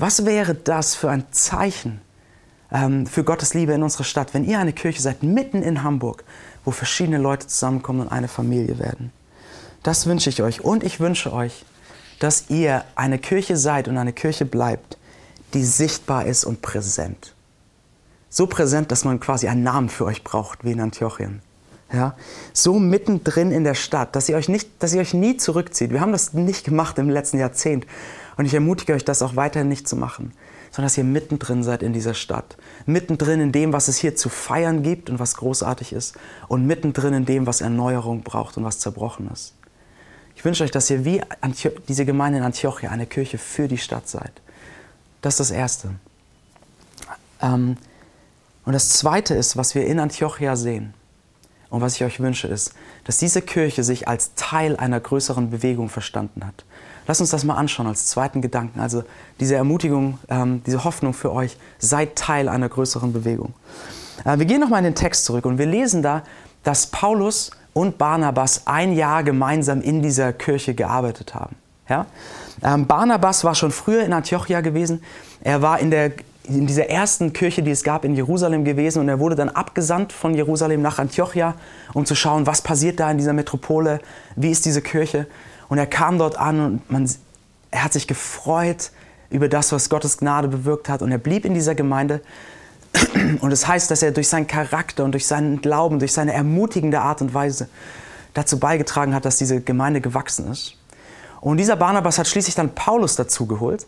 [0.00, 2.00] was wäre das für ein Zeichen
[2.72, 6.24] ähm, für Gottes Liebe in unserer Stadt, wenn ihr eine Kirche seid, mitten in Hamburg,
[6.64, 9.12] wo verschiedene Leute zusammenkommen und eine Familie werden?
[9.82, 10.62] Das wünsche ich euch.
[10.62, 11.64] Und ich wünsche euch,
[12.18, 14.98] dass ihr eine Kirche seid und eine Kirche bleibt,
[15.54, 17.34] die sichtbar ist und präsent.
[18.28, 21.42] So präsent, dass man quasi einen Namen für euch braucht, wie in Antiochien.
[21.92, 22.14] Ja?
[22.52, 25.90] So mittendrin in der Stadt, dass ihr, euch nicht, dass ihr euch nie zurückzieht.
[25.90, 27.86] Wir haben das nicht gemacht im letzten Jahrzehnt.
[28.40, 30.32] Und ich ermutige euch, das auch weiterhin nicht zu machen,
[30.70, 32.56] sondern dass ihr mittendrin seid in dieser Stadt.
[32.86, 36.16] Mittendrin in dem, was es hier zu feiern gibt und was großartig ist.
[36.48, 39.52] Und mittendrin in dem, was Erneuerung braucht und was zerbrochen ist.
[40.36, 43.76] Ich wünsche euch, dass ihr wie Antio diese Gemeinde in Antiochia eine Kirche für die
[43.76, 44.32] Stadt seid.
[45.20, 45.90] Das ist das Erste.
[47.42, 47.76] Ähm,
[48.64, 50.94] und das Zweite ist, was wir in Antiochia sehen
[51.68, 52.72] und was ich euch wünsche, ist,
[53.04, 56.64] dass diese Kirche sich als Teil einer größeren Bewegung verstanden hat.
[57.10, 58.78] Lass uns das mal anschauen als zweiten Gedanken.
[58.78, 59.02] Also
[59.40, 63.52] diese Ermutigung, ähm, diese Hoffnung für euch, seid Teil einer größeren Bewegung.
[64.24, 66.22] Äh, wir gehen nochmal in den Text zurück und wir lesen da,
[66.62, 71.56] dass Paulus und Barnabas ein Jahr gemeinsam in dieser Kirche gearbeitet haben.
[71.88, 72.06] Ja?
[72.62, 75.02] Ähm, Barnabas war schon früher in Antiochia gewesen.
[75.40, 76.12] Er war in, der,
[76.44, 80.12] in dieser ersten Kirche, die es gab in Jerusalem gewesen und er wurde dann abgesandt
[80.12, 81.56] von Jerusalem nach Antiochia,
[81.92, 83.98] um zu schauen, was passiert da in dieser Metropole,
[84.36, 85.26] wie ist diese Kirche.
[85.70, 87.08] Und er kam dort an und man,
[87.70, 88.90] er hat sich gefreut
[89.30, 91.00] über das, was Gottes Gnade bewirkt hat.
[91.00, 92.20] Und er blieb in dieser Gemeinde.
[93.40, 96.32] Und es das heißt, dass er durch seinen Charakter und durch seinen Glauben, durch seine
[96.32, 97.68] ermutigende Art und Weise
[98.34, 100.74] dazu beigetragen hat, dass diese Gemeinde gewachsen ist.
[101.40, 103.86] Und dieser Barnabas hat schließlich dann Paulus dazu geholt.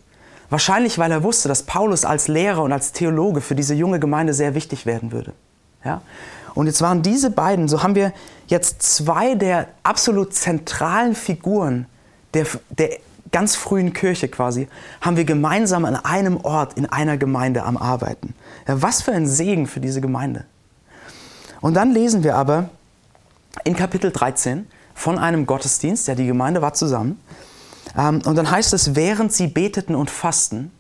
[0.51, 4.35] Wahrscheinlich, weil er wusste, dass Paulus als Lehrer und als Theologe für diese junge Gemeinde
[4.35, 5.33] sehr wichtig werden würde.
[5.85, 6.03] Ja?
[6.55, 8.13] Und jetzt waren diese beiden, so haben wir
[8.53, 11.87] jetzt zwei der absolut zentralen Figuren
[12.35, 12.99] der, der
[13.33, 14.69] ganz frühen Kirche quasi,
[15.01, 18.35] haben wir gemeinsam an einem Ort in einer Gemeinde am Arbeiten.
[18.69, 20.45] Ja, was für ein Segen für diese Gemeinde.
[21.63, 22.69] Und dann lesen wir aber
[23.65, 27.19] in Kapitel 13 von einem Gottesdienst, ja, die Gemeinde war zusammen.
[27.97, 30.71] Ähm, und dann heißt es, während sie beteten und fasten,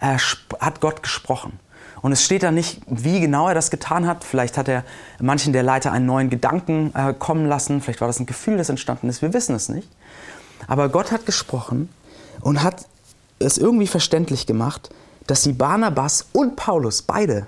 [0.00, 0.16] äh,
[0.58, 1.60] hat Gott gesprochen.
[2.02, 4.24] Und es steht da nicht, wie genau er das getan hat.
[4.24, 4.84] Vielleicht hat er
[5.20, 7.80] manchen der Leiter einen neuen Gedanken äh, kommen lassen.
[7.80, 9.20] Vielleicht war das ein Gefühl, das entstanden ist.
[9.22, 9.88] Wir wissen es nicht.
[10.66, 11.88] Aber Gott hat gesprochen
[12.40, 12.86] und hat
[13.38, 14.90] es irgendwie verständlich gemacht,
[15.26, 17.46] dass sie Barnabas und Paulus beide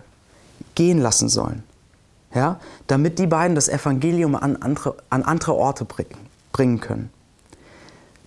[0.75, 1.63] gehen lassen sollen.
[2.35, 6.17] Ja, damit die beiden das Evangelium an andere, an andere Orte bringen,
[6.53, 7.11] bringen können.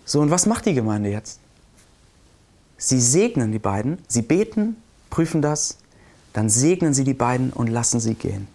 [0.06, 1.40] So, und was macht die Gemeinde jetzt?
[2.78, 4.76] Sie segnen die beiden, sie beten,
[5.10, 5.78] prüfen das,
[6.36, 8.50] dann segnen Sie die beiden und lassen sie gehen.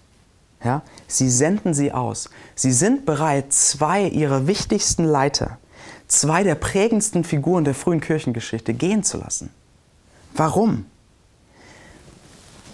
[0.63, 0.83] Ja?
[1.07, 2.29] Sie senden sie aus.
[2.55, 5.57] Sie sind bereit, zwei ihrer wichtigsten Leiter,
[6.07, 9.49] zwei der prägendsten Figuren der frühen Kirchengeschichte gehen zu lassen.
[10.35, 10.85] Warum?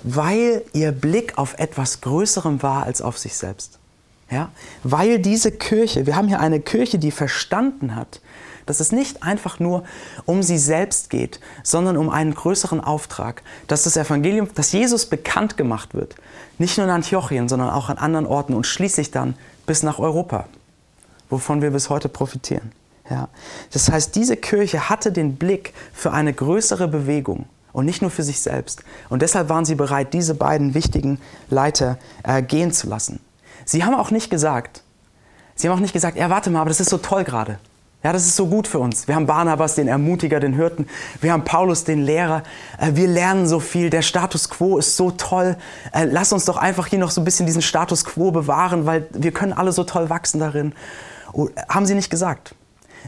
[0.02, 3.78] Weil ihr Blick auf etwas Größerem war als auf sich selbst.
[4.28, 4.50] Ja?
[4.82, 8.20] Weil diese Kirche, wir haben hier eine Kirche, die verstanden hat,
[8.66, 9.84] dass es nicht einfach nur
[10.24, 15.56] um sie selbst geht, sondern um einen größeren Auftrag, dass das Evangelium, dass Jesus bekannt
[15.56, 16.16] gemacht wird,
[16.58, 19.34] nicht nur in Antiochien, sondern auch an anderen Orten und schließlich dann
[19.66, 20.46] bis nach Europa,
[21.30, 22.72] wovon wir bis heute profitieren.
[23.10, 23.28] Ja.
[23.72, 28.22] Das heißt, diese Kirche hatte den Blick für eine größere Bewegung und nicht nur für
[28.22, 28.82] sich selbst.
[29.08, 33.20] Und deshalb waren sie bereit, diese beiden wichtigen Leiter äh, gehen zu lassen.
[33.64, 34.82] Sie haben auch nicht gesagt,
[35.54, 37.58] sie haben auch nicht gesagt, ja, warte mal, aber das ist so toll gerade.
[38.06, 39.08] Ja, das ist so gut für uns.
[39.08, 40.86] Wir haben Barnabas, den Ermutiger, den Hirten.
[41.20, 42.44] Wir haben Paulus, den Lehrer.
[42.78, 43.90] Äh, wir lernen so viel.
[43.90, 45.56] Der Status quo ist so toll.
[45.92, 49.08] Äh, lass uns doch einfach hier noch so ein bisschen diesen Status quo bewahren, weil
[49.10, 50.72] wir können alle so toll wachsen darin.
[51.32, 52.54] Oh, haben sie nicht gesagt.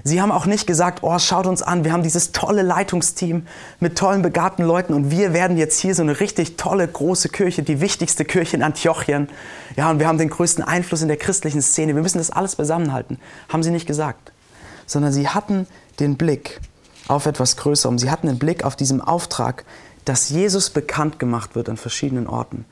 [0.02, 3.46] Sie haben auch nicht gesagt, oh, schaut uns an, wir haben dieses tolle Leitungsteam
[3.78, 7.62] mit tollen, begabten Leuten und wir werden jetzt hier so eine richtig tolle, große Kirche,
[7.62, 9.28] die wichtigste Kirche in Antiochien.
[9.76, 11.94] Ja, und wir haben den größten Einfluss in der christlichen Szene.
[11.94, 13.20] Wir müssen das alles beisammenhalten.
[13.48, 14.32] Haben sie nicht gesagt
[14.88, 15.68] sondern sie hatten
[16.00, 16.60] den Blick
[17.06, 17.98] auf etwas Größerem.
[17.98, 19.64] Sie hatten den Blick auf diesen Auftrag,
[20.04, 22.64] dass Jesus bekannt gemacht wird an verschiedenen Orten.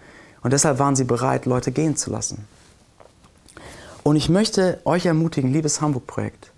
[0.42, 2.48] Und deshalb waren sie bereit, Leute gehen zu lassen.
[4.02, 6.52] Und ich möchte euch ermutigen, liebes Hamburg-Projekt,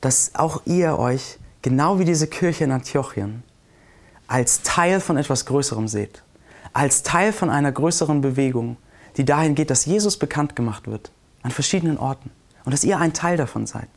[0.00, 3.42] dass auch ihr euch, genau wie diese Kirche in Antiochien,
[4.26, 6.22] als Teil von etwas Größerem seht.
[6.72, 8.76] Als Teil von einer größeren Bewegung,
[9.16, 11.10] die dahin geht, dass Jesus bekannt gemacht wird.
[11.42, 12.30] An verschiedenen Orten.
[12.64, 13.88] Und dass ihr ein Teil davon seid.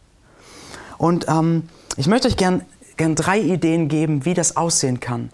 [0.99, 2.61] Und ähm, ich möchte euch gern,
[2.97, 5.29] gern drei Ideen geben, wie das aussehen kann.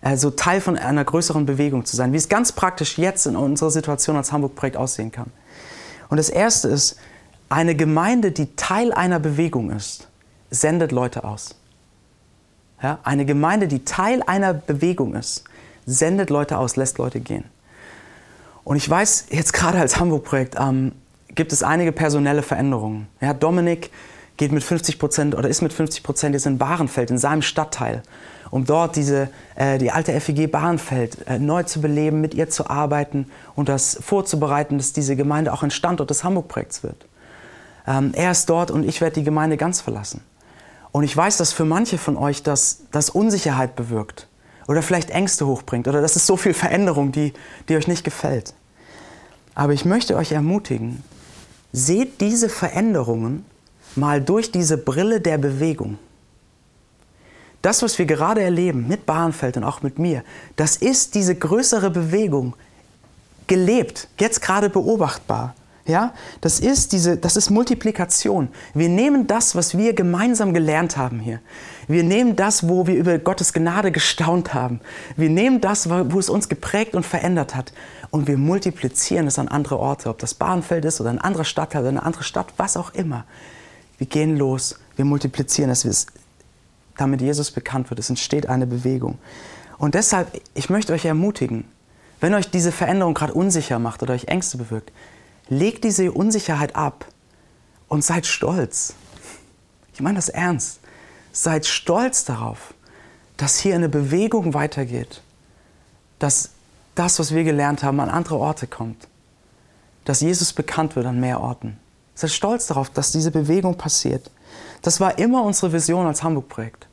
[0.00, 2.12] Also Teil von einer größeren Bewegung zu sein.
[2.12, 5.26] Wie es ganz praktisch jetzt in unserer Situation als Hamburg-Projekt aussehen kann.
[6.08, 6.98] Und das erste ist,
[7.48, 10.06] eine Gemeinde, die Teil einer Bewegung ist,
[10.50, 11.56] sendet Leute aus.
[12.80, 15.42] Ja, eine Gemeinde, die Teil einer Bewegung ist,
[15.84, 17.44] sendet Leute aus, lässt Leute gehen.
[18.62, 20.92] Und ich weiß, jetzt gerade als Hamburg-Projekt ähm,
[21.34, 23.08] gibt es einige personelle Veränderungen.
[23.20, 23.90] Ja, Dominik
[24.38, 28.02] geht mit 50 Prozent oder ist mit 50 Prozent jetzt in Bahrenfeld, in seinem Stadtteil,
[28.50, 32.70] um dort diese, äh, die alte FEG Bahrenfeld äh, neu zu beleben, mit ihr zu
[32.70, 37.06] arbeiten und das vorzubereiten, dass diese Gemeinde auch ein Standort des Hamburg-Projekts wird.
[37.86, 40.22] Ähm, er ist dort und ich werde die Gemeinde ganz verlassen.
[40.92, 44.28] Und ich weiß, dass für manche von euch das, das Unsicherheit bewirkt
[44.68, 47.34] oder vielleicht Ängste hochbringt oder das ist so viel Veränderung, die,
[47.68, 48.54] die euch nicht gefällt.
[49.54, 51.02] Aber ich möchte euch ermutigen,
[51.72, 53.44] seht diese Veränderungen
[53.96, 55.98] mal durch diese Brille der Bewegung.
[57.62, 60.22] Das, was wir gerade erleben mit Bahnfeld und auch mit mir,
[60.56, 62.54] das ist diese größere Bewegung
[63.46, 65.54] gelebt, jetzt gerade beobachtbar.
[65.84, 68.48] Ja, das ist diese, das ist Multiplikation.
[68.74, 71.40] Wir nehmen das, was wir gemeinsam gelernt haben hier.
[71.88, 74.80] Wir nehmen das, wo wir über Gottes Gnade gestaunt haben.
[75.16, 77.72] Wir nehmen das, wo es uns geprägt und verändert hat.
[78.10, 81.80] Und wir multiplizieren es an andere Orte, ob das Bahnfeld ist oder ein anderer Stadtteil
[81.80, 83.24] oder eine andere Stadt, was auch immer.
[83.98, 86.06] Wir gehen los, wir multiplizieren es,
[86.96, 88.00] damit Jesus bekannt wird.
[88.00, 89.18] Es entsteht eine Bewegung.
[89.78, 91.64] Und deshalb, ich möchte euch ermutigen,
[92.20, 94.92] wenn euch diese Veränderung gerade unsicher macht oder euch Ängste bewirkt,
[95.48, 97.06] legt diese Unsicherheit ab
[97.88, 98.94] und seid stolz.
[99.94, 100.80] Ich meine das ernst.
[101.32, 102.74] Seid stolz darauf,
[103.36, 105.22] dass hier eine Bewegung weitergeht,
[106.18, 106.50] dass
[106.94, 109.06] das, was wir gelernt haben, an andere Orte kommt,
[110.04, 111.78] dass Jesus bekannt wird an mehr Orten.
[112.18, 114.28] Seid stolz darauf, dass diese Bewegung passiert.
[114.82, 116.88] Das war immer unsere Vision als Hamburg-Projekt.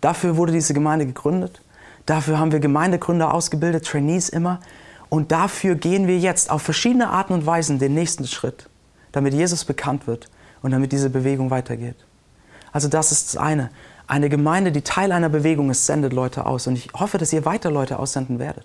[0.00, 1.60] Dafür wurde diese Gemeinde gegründet.
[2.06, 4.60] Dafür haben wir Gemeindegründer ausgebildet, Trainees immer.
[5.10, 8.70] Und dafür gehen wir jetzt auf verschiedene Arten und Weisen den nächsten Schritt,
[9.12, 10.30] damit Jesus bekannt wird
[10.62, 11.96] und damit diese Bewegung weitergeht.
[12.72, 13.68] Also das ist das eine.
[14.06, 16.66] Eine Gemeinde, die Teil einer Bewegung ist, sendet Leute aus.
[16.66, 18.64] Und ich hoffe, dass ihr weiter Leute aussenden werdet.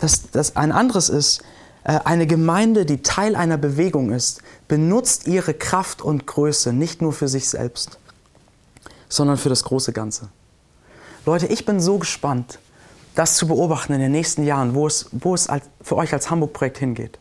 [0.00, 1.42] Das, das ein anderes ist,
[1.84, 7.12] äh, eine Gemeinde, die Teil einer Bewegung ist, benutzt ihre Kraft und Größe nicht nur
[7.12, 7.98] für sich selbst,
[9.08, 10.28] sondern für das große Ganze.
[11.26, 12.58] Leute, ich bin so gespannt,
[13.14, 15.48] das zu beobachten in den nächsten Jahren, wo es, wo es
[15.82, 17.18] für euch als Hamburg-Projekt hingeht.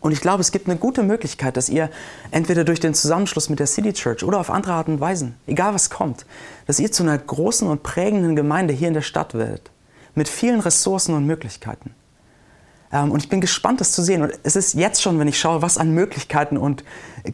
[0.00, 1.90] Und ich glaube, es gibt eine gute Möglichkeit, dass ihr
[2.30, 5.72] entweder durch den Zusammenschluss mit der City Church oder auf andere Art und Weisen, egal
[5.72, 6.26] was kommt,
[6.66, 9.70] dass ihr zu einer großen und prägenden Gemeinde hier in der Stadt werdet,
[10.14, 11.94] mit vielen Ressourcen und Möglichkeiten.
[12.92, 14.22] Ähm, und ich bin gespannt, das zu sehen.
[14.22, 16.84] Und es ist jetzt schon, wenn ich schaue, was an Möglichkeiten und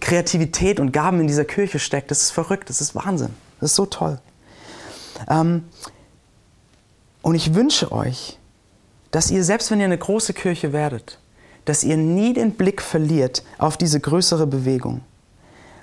[0.00, 3.76] Kreativität und Gaben in dieser Kirche steckt, das ist verrückt, das ist Wahnsinn, das ist
[3.76, 4.18] so toll.
[5.28, 5.64] Ähm,
[7.22, 8.38] und ich wünsche euch,
[9.10, 11.18] dass ihr, selbst wenn ihr eine große Kirche werdet,
[11.64, 15.02] dass ihr nie den Blick verliert auf diese größere Bewegung.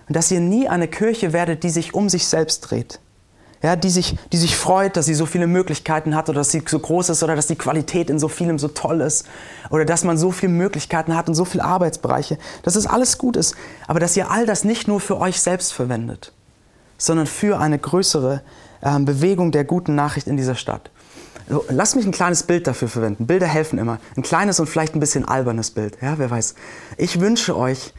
[0.08, 3.00] Und dass ihr nie eine Kirche werdet, die sich um sich selbst dreht.
[3.62, 6.64] Ja, die, sich, die sich freut, dass sie so viele Möglichkeiten hat oder dass sie
[6.66, 9.26] so groß ist oder dass die Qualität in so vielem so toll ist
[9.70, 13.36] oder dass man so viele Möglichkeiten hat und so viele Arbeitsbereiche, dass es alles gut
[13.36, 13.56] ist,
[13.88, 16.32] aber dass ihr all das nicht nur für euch selbst verwendet,
[16.98, 18.42] sondern für eine größere
[18.80, 20.90] äh, Bewegung der guten Nachricht in dieser Stadt.
[21.50, 23.28] So, lass mich ein kleines Bild dafür verwenden.
[23.28, 24.00] Bilder helfen immer.
[24.16, 25.98] Ein kleines und vielleicht ein bisschen albernes Bild.
[26.00, 26.56] Ja, wer weiß.
[26.96, 27.94] Ich wünsche euch,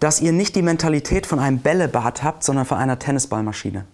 [0.00, 3.84] dass ihr nicht die Mentalität von einem Bällebad habt, sondern von einer Tennisballmaschine.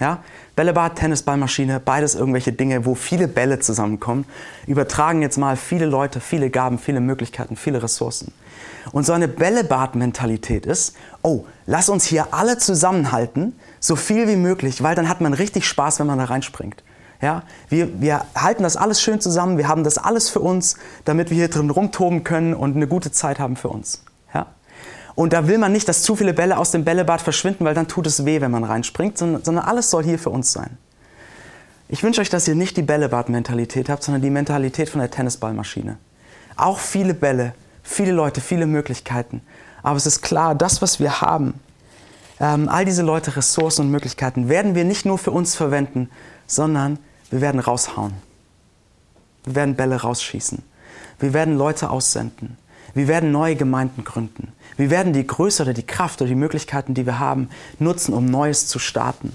[0.00, 0.22] Ja?
[0.56, 4.24] Bällebad, Tennisballmaschine, beides irgendwelche Dinge, wo viele Bälle zusammenkommen,
[4.66, 8.32] übertragen jetzt mal viele Leute, viele Gaben, viele Möglichkeiten, viele Ressourcen.
[8.92, 14.82] Und so eine Bällebad-Mentalität ist, oh, lass uns hier alle zusammenhalten, so viel wie möglich,
[14.82, 16.82] weil dann hat man richtig Spaß, wenn man da reinspringt.
[17.20, 21.30] Ja, wir, wir halten das alles schön zusammen, wir haben das alles für uns, damit
[21.30, 24.02] wir hier drin rumtoben können und eine gute Zeit haben für uns.
[25.18, 27.88] Und da will man nicht, dass zu viele Bälle aus dem Bällebad verschwinden, weil dann
[27.88, 30.78] tut es weh, wenn man reinspringt, sondern, sondern alles soll hier für uns sein.
[31.88, 35.98] Ich wünsche euch, dass ihr nicht die Bällebad-Mentalität habt, sondern die Mentalität von der Tennisballmaschine.
[36.54, 37.52] Auch viele Bälle,
[37.82, 39.40] viele Leute, viele Möglichkeiten.
[39.82, 41.54] Aber es ist klar, das, was wir haben,
[42.38, 46.10] ähm, all diese Leute, Ressourcen und Möglichkeiten, werden wir nicht nur für uns verwenden,
[46.46, 47.00] sondern
[47.32, 48.12] wir werden raushauen.
[49.42, 50.62] Wir werden Bälle rausschießen.
[51.18, 52.56] Wir werden Leute aussenden.
[52.94, 54.52] Wir werden neue Gemeinden gründen.
[54.78, 58.24] Wir werden die Größe oder die Kraft oder die Möglichkeiten, die wir haben, nutzen, um
[58.24, 59.32] Neues zu starten.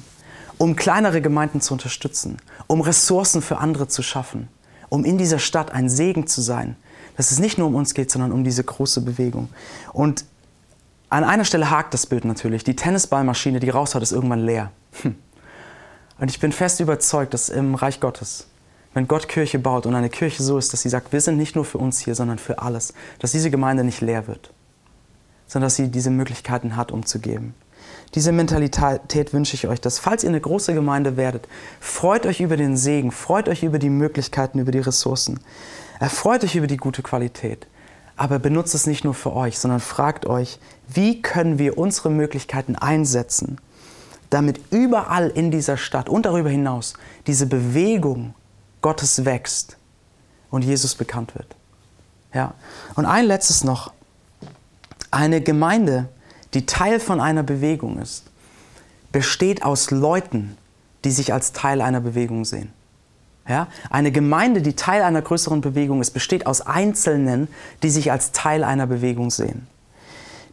[0.57, 4.47] um kleinere Gemeinden zu unterstützen, um Ressourcen für andere zu schaffen,
[4.89, 6.75] um in dieser Stadt ein Segen zu sein.
[7.17, 9.49] Dass es nicht nur um uns geht, sondern um diese große Bewegung.
[9.91, 10.25] Und
[11.09, 12.63] an einer Stelle hakt das Bild natürlich.
[12.63, 14.71] Die Tennisballmaschine, die raushaut, ist irgendwann leer.
[15.01, 15.15] Hm.
[16.19, 18.47] Und ich bin fest überzeugt, dass im Reich Gottes,
[18.93, 21.55] wenn Gott Kirche baut und eine Kirche so ist, dass sie sagt, wir sind nicht
[21.55, 24.51] nur für uns hier, sondern für alles, dass diese Gemeinde nicht leer wird,
[25.53, 27.53] sondern dass sie diese Möglichkeiten hat, um zu geben.
[28.15, 31.47] Diese Mentalität wünsche ich euch, dass falls ihr eine große Gemeinde werdet,
[31.79, 35.39] freut euch über den Segen, freut euch über die Möglichkeiten, über die Ressourcen,
[35.99, 37.67] erfreut euch über die gute Qualität.
[38.15, 42.75] Aber benutzt es nicht nur für euch, sondern fragt euch, wie können wir unsere Möglichkeiten
[42.75, 43.59] einsetzen,
[44.31, 46.95] damit überall in dieser Stadt und darüber hinaus
[47.27, 48.33] diese Bewegung
[48.81, 49.77] Gottes wächst
[50.49, 51.55] und Jesus bekannt wird.
[52.33, 52.55] Ja.
[52.95, 53.93] Und ein letztes noch.
[55.13, 56.09] Eine Gemeinde,
[56.55, 58.23] die Teil von einer Bewegung ist,
[59.11, 60.57] besteht aus Leuten,
[61.03, 62.73] die sich als Teil einer Bewegung sehen.
[63.47, 63.67] Ja?
[63.91, 67.47] Eine Gemeinde, die Teil einer größeren Bewegung ist, besteht aus Einzelnen,
[67.83, 69.67] die sich als Teil einer Bewegung sehen.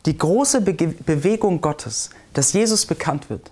[0.05, 3.51] Die große Be Bewegung Gottes, dass Jesus bekannt wird,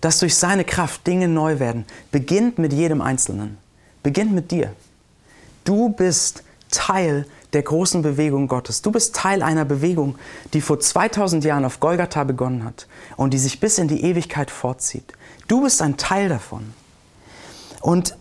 [0.00, 3.58] dass durch seine Kraft Dinge neu werden, beginnt mit jedem Einzelnen,
[4.02, 4.72] beginnt mit dir.
[5.64, 8.82] Du bist Teil der großen Bewegung Gottes.
[8.82, 10.16] Du bist Teil einer Bewegung,
[10.52, 14.50] die vor 2000 Jahren auf Golgatha begonnen hat und die sich bis in die Ewigkeit
[14.50, 15.12] fortzieht.
[15.48, 16.74] Du bist ein Teil davon.
[17.80, 18.16] Und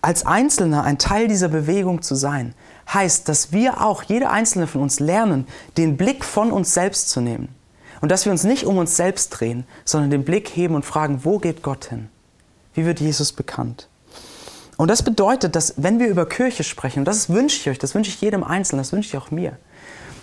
[0.00, 2.54] als Einzelner ein Teil dieser Bewegung zu sein,
[2.92, 7.20] heißt, dass wir auch, jeder Einzelne von uns, lernen, den Blick von uns selbst zu
[7.20, 7.48] nehmen.
[8.00, 11.20] Und dass wir uns nicht um uns selbst drehen, sondern den Blick heben und fragen,
[11.24, 12.08] wo geht Gott hin?
[12.74, 13.88] Wie wird Jesus bekannt?
[14.76, 17.94] Und das bedeutet, dass wenn wir über Kirche sprechen, und das wünsche ich euch, das
[17.94, 19.56] wünsche ich jedem Einzelnen, das wünsche ich auch mir,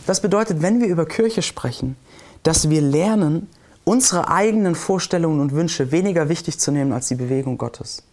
[0.07, 1.95] das bedeutet, wenn wir über Kirche sprechen,
[2.43, 3.47] dass wir lernen,
[3.83, 8.03] unsere eigenen Vorstellungen und Wünsche weniger wichtig zu nehmen als die Bewegung Gottes.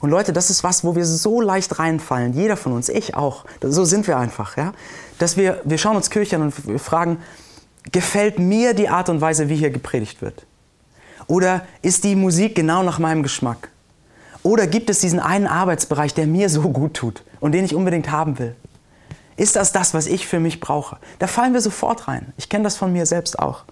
[0.00, 3.44] Und Leute, das ist was, wo wir so leicht reinfallen, jeder von uns, ich auch,
[3.62, 4.72] so sind wir einfach, ja,
[5.18, 7.18] dass wir, wir schauen uns Kirche an und wir fragen,
[7.92, 10.46] gefällt mir die Art und Weise, wie hier gepredigt wird?
[11.26, 13.70] Oder ist die Musik genau nach meinem Geschmack?
[14.46, 18.12] Oder gibt es diesen einen Arbeitsbereich, der mir so gut tut und den ich unbedingt
[18.12, 18.54] haben will?
[19.36, 20.98] Ist das das, was ich für mich brauche?
[21.18, 22.32] Da fallen wir sofort rein.
[22.36, 23.64] Ich kenne das von mir selbst auch.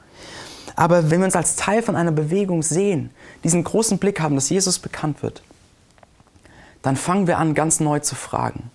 [0.74, 3.10] Aber wenn wir uns als Teil von einer Bewegung sehen,
[3.44, 5.44] diesen großen Blick haben, dass Jesus bekannt wird,
[6.82, 8.72] dann fangen wir an, ganz neu zu fragen.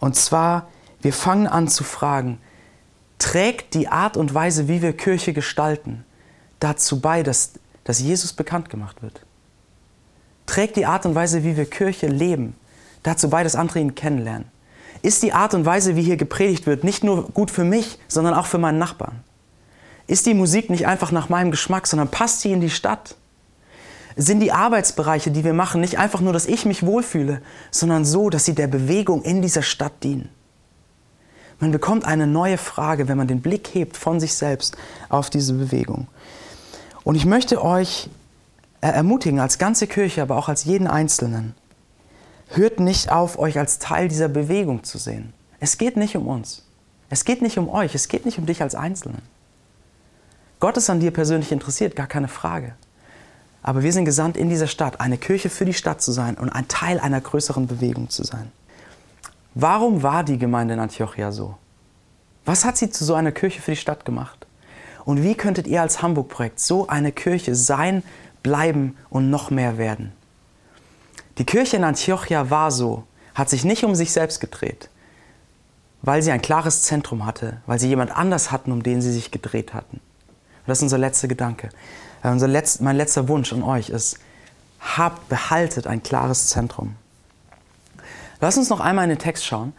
[0.00, 0.68] Und zwar,
[1.00, 2.42] wir fangen an zu fragen,
[3.18, 6.04] trägt die Art und Weise, wie wir Kirche gestalten,
[6.60, 7.52] dazu bei, dass,
[7.84, 9.24] dass Jesus bekannt gemacht wird?
[10.46, 12.54] Trägt die Art und Weise, wie wir Kirche leben,
[13.02, 14.46] dazu bei, dass andere ihn kennenlernen?
[15.02, 18.34] Ist die Art und Weise, wie hier gepredigt wird, nicht nur gut für mich, sondern
[18.34, 19.20] auch für meinen Nachbarn?
[20.06, 23.16] Ist die Musik nicht einfach nach meinem Geschmack, sondern passt sie in die Stadt?
[24.16, 28.30] sind die Arbeitsbereiche, die wir machen, nicht einfach nur, dass ich mich wohlfühle, sondern so,
[28.30, 30.28] dass sie der Bewegung in dieser Stadt dienen.
[31.60, 34.76] Man bekommt eine neue Frage, wenn man den Blick hebt von sich selbst
[35.08, 36.08] auf diese Bewegung.
[37.04, 38.10] Und ich möchte euch
[38.88, 41.54] ermutigen, als ganze Kirche, aber auch als jeden Einzelnen,
[42.48, 45.32] hört nicht auf, euch als Teil dieser Bewegung zu sehen.
[45.60, 46.66] Es geht nicht um uns.
[47.08, 47.94] Es geht nicht um euch.
[47.94, 49.22] Es geht nicht um dich als Einzelnen.
[50.60, 52.74] Gott ist an dir persönlich interessiert, gar keine Frage.
[53.62, 56.50] Aber wir sind gesandt in dieser Stadt, eine Kirche für die Stadt zu sein und
[56.50, 58.50] ein Teil einer größeren Bewegung zu sein.
[59.54, 61.56] Warum war die Gemeinde in Antiochia so?
[62.44, 64.46] Was hat sie zu so einer Kirche für die Stadt gemacht?
[65.04, 68.02] Und wie könntet ihr als Hamburg-Projekt so eine Kirche sein,
[68.42, 70.12] bleiben und noch mehr werden?
[71.38, 74.90] Die Kirche in Antiochia war so, hat sich nicht um sich selbst gedreht,
[76.02, 79.30] weil sie ein klares Zentrum hatte, weil sie jemand anders hatten, um den sie sich
[79.30, 79.96] gedreht hatten.
[79.96, 81.70] Und das ist unser letzter Gedanke.
[82.22, 84.18] Äh, unser letzt, mein letzter Wunsch an euch ist,
[84.80, 86.96] habt, behaltet ein klares Zentrum.
[88.40, 89.72] Lass uns noch einmal in den Text schauen.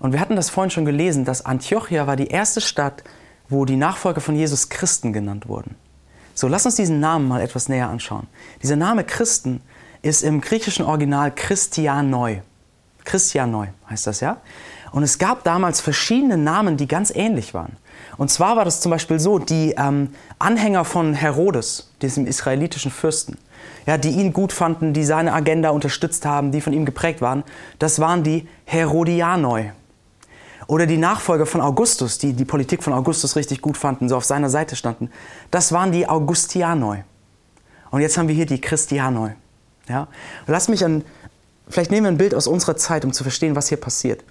[0.00, 3.04] Und wir hatten das vorhin schon gelesen, dass Antiochia war die erste Stadt,
[3.48, 5.76] wo die Nachfolger von Jesus Christen genannt wurden.
[6.34, 8.26] So, lass uns diesen Namen mal etwas näher anschauen.
[8.62, 9.60] Dieser Name Christen
[10.02, 12.42] ist im griechischen Original Christianoi.
[13.04, 14.38] Christianoi heißt das, ja?
[14.90, 17.76] Und es gab damals verschiedene Namen, die ganz ähnlich waren.
[18.16, 23.36] Und zwar war das zum Beispiel so, die ähm, Anhänger von Herodes, diesem israelitischen Fürsten,
[23.86, 27.42] ja, die ihn gut fanden, die seine Agenda unterstützt haben, die von ihm geprägt waren,
[27.78, 29.72] das waren die Herodianoi.
[30.66, 34.24] Oder die Nachfolger von Augustus, die die Politik von Augustus richtig gut fanden, so auf
[34.24, 35.10] seiner Seite standen,
[35.50, 37.04] das waren die Augustianoi.
[37.90, 39.32] Und jetzt haben wir hier die Christianoi.
[39.88, 40.08] Ja?
[40.46, 41.04] Lass mich an,
[41.68, 44.24] vielleicht nehmen wir ein Bild aus unserer Zeit, um zu verstehen, was hier passiert.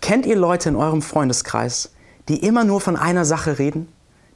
[0.00, 1.92] Kennt ihr Leute in eurem Freundeskreis,
[2.28, 3.88] die immer nur von einer Sache reden,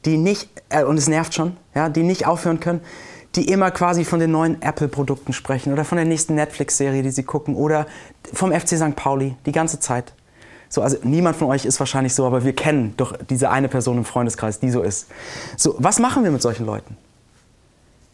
[0.04, 2.80] die nicht, äh, und es nervt schon, ja, die nicht aufhören können,
[3.34, 7.22] die immer quasi von den neuen Apple-Produkten sprechen oder von der nächsten Netflix-Serie, die sie
[7.22, 7.86] gucken oder
[8.32, 8.96] vom FC St.
[8.96, 10.12] Pauli die ganze Zeit.
[10.68, 13.98] So, also niemand von euch ist wahrscheinlich so, aber wir kennen doch diese eine Person
[13.98, 15.06] im Freundeskreis, die so ist.
[15.56, 16.96] So, was machen wir mit solchen Leuten?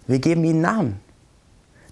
[0.07, 1.01] Wir geben ihnen Namen.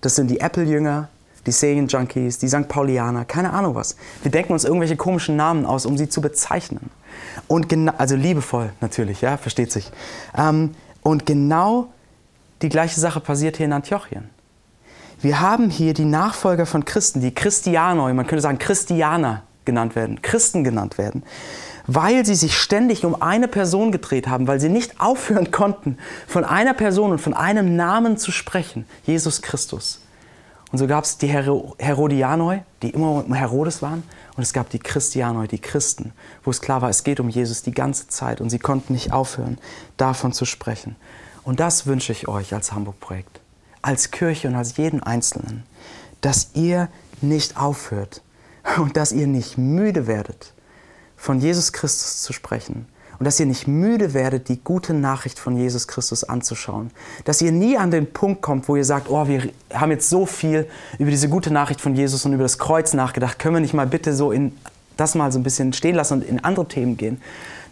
[0.00, 1.08] Das sind die Apple-Jünger,
[1.46, 2.68] die Serien-Junkies, die St.
[2.68, 3.96] Paulianer, keine Ahnung was.
[4.22, 6.90] Wir denken uns irgendwelche komischen Namen aus, um sie zu bezeichnen.
[7.48, 9.90] Und also liebevoll natürlich, ja, versteht sich.
[10.36, 11.88] Ähm, und genau
[12.62, 14.28] die gleiche Sache passiert hier in Antiochien.
[15.22, 20.22] Wir haben hier die Nachfolger von Christen, die Christianoi, man könnte sagen Christianer genannt werden,
[20.22, 21.22] Christen genannt werden,
[21.86, 26.44] weil sie sich ständig um eine Person gedreht haben, weil sie nicht aufhören konnten, von
[26.44, 30.00] einer Person und von einem Namen zu sprechen, Jesus Christus.
[30.72, 34.04] Und so gab es die Herodianoi, die immer um Herodes waren,
[34.36, 36.12] und es gab die Christianoi, die Christen,
[36.44, 39.12] wo es klar war, es geht um Jesus die ganze Zeit und sie konnten nicht
[39.12, 39.58] aufhören,
[39.96, 40.94] davon zu sprechen.
[41.42, 43.40] Und das wünsche ich euch als Hamburg-Projekt,
[43.82, 45.64] als Kirche und als jeden Einzelnen,
[46.20, 46.88] dass ihr
[47.20, 48.22] nicht aufhört
[48.78, 50.52] und dass ihr nicht müde werdet,
[51.16, 52.86] von Jesus Christus zu sprechen
[53.20, 56.90] und dass ihr nicht müde werdet, die gute Nachricht von Jesus Christus anzuschauen.
[57.26, 60.24] Dass ihr nie an den Punkt kommt, wo ihr sagt, oh, wir haben jetzt so
[60.24, 60.66] viel
[60.98, 63.86] über diese gute Nachricht von Jesus und über das Kreuz nachgedacht, können wir nicht mal
[63.86, 64.56] bitte so in
[64.96, 67.20] das mal so ein bisschen stehen lassen und in andere Themen gehen.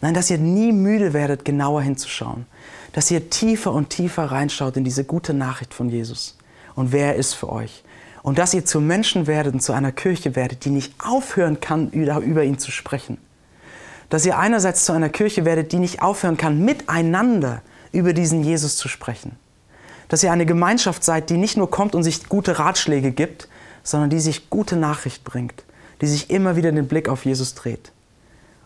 [0.00, 2.46] Nein, dass ihr nie müde werdet, genauer hinzuschauen.
[2.92, 6.36] Dass ihr tiefer und tiefer reinschaut in diese gute Nachricht von Jesus
[6.74, 7.84] und wer er ist für euch.
[8.28, 11.90] Und dass ihr zu Menschen werdet und zu einer Kirche werdet, die nicht aufhören kann,
[11.90, 13.18] über ihn zu sprechen
[14.08, 17.62] dass ihr einerseits zu einer Kirche werdet, die nicht aufhören kann, miteinander
[17.92, 19.36] über diesen Jesus zu sprechen.
[20.08, 23.48] Dass ihr eine Gemeinschaft seid, die nicht nur kommt und sich gute Ratschläge gibt,
[23.82, 25.64] sondern die sich gute Nachricht bringt,
[26.00, 27.92] die sich immer wieder den Blick auf Jesus dreht.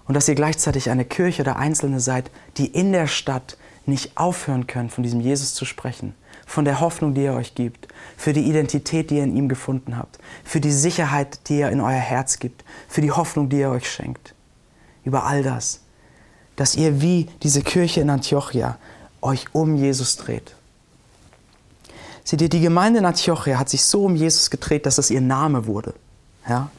[0.07, 3.57] Und dass ihr gleichzeitig eine Kirche oder Einzelne seid, die in der Stadt
[3.87, 6.15] nicht aufhören können, von diesem Jesus zu sprechen,
[6.53, 7.89] von der Hoffnung, die er euch gibt,
[8.19, 11.81] für die Identität, die ihr in ihm gefunden habt, für die Sicherheit, die er in
[11.81, 14.35] euer Herz gibt, für die Hoffnung, die er euch schenkt
[15.03, 15.81] über all das,
[16.57, 18.77] dass ihr wie diese Kirche in Antiochia
[19.23, 20.55] euch um Jesus dreht.
[22.23, 25.23] Seht ihr, die Gemeinde in Antiochia hat sich so um Jesus gedreht, dass es ihr
[25.23, 25.95] Name wurde.
[26.47, 26.71] Ja?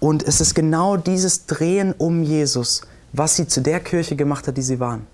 [0.00, 2.82] Und es ist genau dieses Drehen um Jesus,
[3.14, 5.06] was sie zu der Kirche gemacht hat, die sie waren.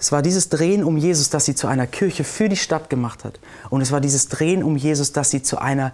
[0.00, 3.22] Es war dieses Drehen um Jesus, das sie zu einer Kirche für die Stadt gemacht
[3.22, 3.38] hat.
[3.68, 5.92] Und es war dieses Drehen um Jesus, das sie zu, einer,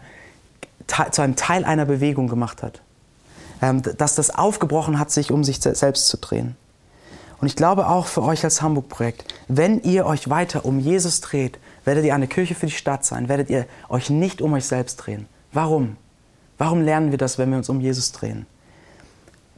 [1.11, 2.83] zu einem Teil einer Bewegung gemacht hat.
[3.61, 6.55] Ähm, dass das aufgebrochen hat, sich um sich selbst zu drehen.
[7.41, 11.59] Und ich glaube auch für euch als Hamburg-Projekt, wenn ihr euch weiter um Jesus dreht,
[11.85, 14.97] werdet ihr eine Kirche für die Stadt sein, werdet ihr euch nicht um euch selbst
[14.97, 15.27] drehen.
[15.53, 15.97] Warum?
[16.59, 18.47] Warum lernen wir das, wenn wir uns um Jesus drehen?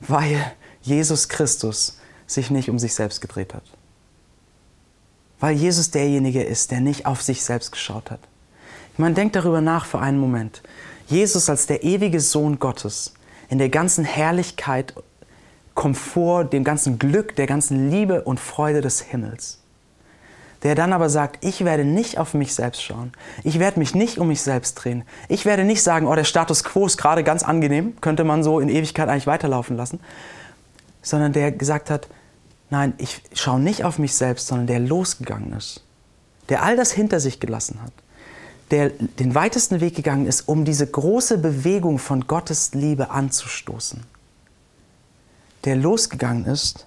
[0.01, 0.41] Weil
[0.81, 3.65] Jesus Christus sich nicht um sich selbst gedreht hat.
[5.41, 8.21] Weil Jesus derjenige ist, der nicht auf sich selbst geschaut hat.
[8.93, 10.63] Ich meine, denkt darüber nach für einen Moment.
[11.07, 13.15] Jesus als der ewige Sohn Gottes
[13.49, 14.95] in der ganzen Herrlichkeit,
[15.75, 19.61] Komfort, dem ganzen Glück, der ganzen Liebe und Freude des Himmels.
[20.65, 23.13] Der dann aber sagt, ich werde nicht auf mich selbst schauen.
[23.45, 25.05] Ich werde mich nicht um mich selbst drehen.
[25.29, 28.59] Ich werde nicht sagen, oh, der Status quo ist gerade ganz angenehm, könnte man so
[28.59, 30.01] in Ewigkeit eigentlich weiterlaufen lassen.
[31.01, 32.09] Sondern der gesagt hat,
[32.71, 35.83] nein, ich schaue nicht auf mich selbst, sondern der losgegangen ist.
[36.49, 37.93] Der all das hinter sich gelassen hat
[38.71, 44.03] der den weitesten Weg gegangen ist, um diese große Bewegung von Gottes Liebe anzustoßen.
[45.65, 46.87] Der losgegangen ist,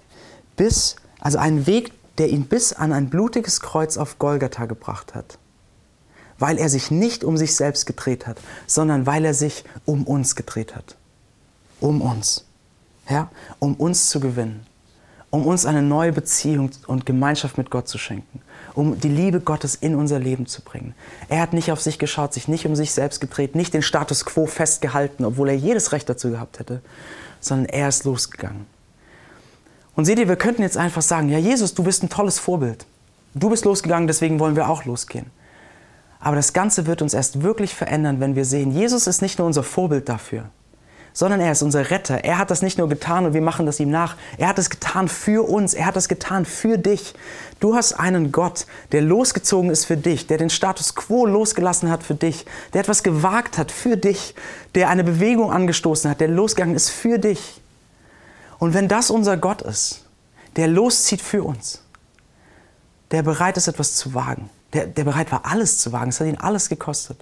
[0.56, 5.38] bis, also einen Weg, der ihn bis an ein blutiges Kreuz auf Golgatha gebracht hat.
[6.38, 10.36] Weil er sich nicht um sich selbst gedreht hat, sondern weil er sich um uns
[10.36, 10.96] gedreht hat.
[11.80, 12.44] Um uns.
[13.08, 13.30] Ja?
[13.58, 14.66] Um uns zu gewinnen.
[15.32, 18.40] Um uns eine neue Beziehung und Gemeinschaft mit Gott zu schenken
[18.74, 20.94] um die Liebe Gottes in unser Leben zu bringen.
[21.28, 24.24] Er hat nicht auf sich geschaut, sich nicht um sich selbst gedreht, nicht den Status
[24.24, 26.80] quo festgehalten, obwohl er jedes Recht dazu gehabt hätte,
[27.40, 28.66] sondern er ist losgegangen.
[29.94, 32.86] Und seht ihr, wir könnten jetzt einfach sagen, ja Jesus, du bist ein tolles Vorbild.
[33.34, 35.26] Du bist losgegangen, deswegen wollen wir auch losgehen.
[36.18, 39.46] Aber das Ganze wird uns erst wirklich verändern, wenn wir sehen, Jesus ist nicht nur
[39.46, 40.50] unser Vorbild dafür,
[41.12, 42.24] sondern er ist unser Retter.
[42.24, 44.16] Er hat das nicht nur getan und wir machen das ihm nach.
[44.38, 45.74] Er hat es getan für uns.
[45.74, 47.14] Er hat es getan für dich.
[47.60, 52.02] Du hast einen Gott, der losgezogen ist für dich, der den Status quo losgelassen hat
[52.02, 54.34] für dich, der etwas gewagt hat für dich,
[54.74, 57.60] der eine Bewegung angestoßen hat, der losgegangen ist für dich.
[58.58, 60.04] Und wenn das unser Gott ist,
[60.56, 61.82] der loszieht für uns,
[63.10, 66.26] der bereit ist, etwas zu wagen, der, der bereit war, alles zu wagen, es hat
[66.26, 67.18] ihn alles gekostet,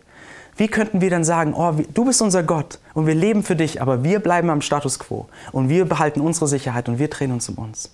[0.56, 3.80] wie könnten wir dann sagen, oh, du bist unser Gott und wir leben für dich,
[3.80, 7.48] aber wir bleiben am Status quo und wir behalten unsere Sicherheit und wir drehen uns
[7.48, 7.90] um uns?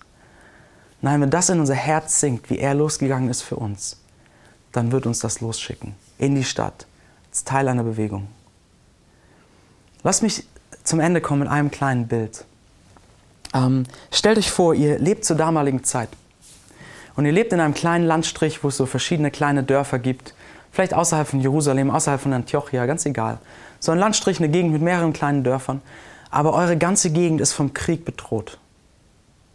[1.03, 3.99] Nein, wenn das in unser Herz sinkt, wie er losgegangen ist für uns,
[4.73, 5.95] dann wird uns das losschicken.
[6.19, 6.87] In die Stadt.
[7.31, 8.29] Als Teil einer Bewegung.
[10.03, 10.47] Lass mich
[10.85, 12.45] zum Ende kommen mit einem kleinen Bild.
[13.55, 16.09] Ähm, stellt euch vor, ihr lebt zur damaligen Zeit.
[17.17, 20.35] Und ihr lebt in einem kleinen Landstrich, wo es so verschiedene kleine Dörfer gibt.
[20.77, 23.39] Vielleicht außerhalb von Jerusalem, außerhalb von Antiochia, ganz egal.
[23.81, 25.81] So ein Landstrich, eine Gegend mit mehreren kleinen Dörfern.
[26.31, 28.59] Aber eure ganze Gegend ist vom Krieg bedroht.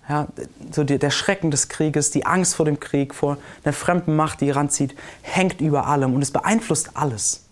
[0.10, 0.26] Ja,
[0.72, 4.50] so der Schrecken des Krieges, die Angst vor dem Krieg, vor der fremden Macht, die
[4.50, 7.44] ranzieht, hängt über allem und es beeinflusst alles.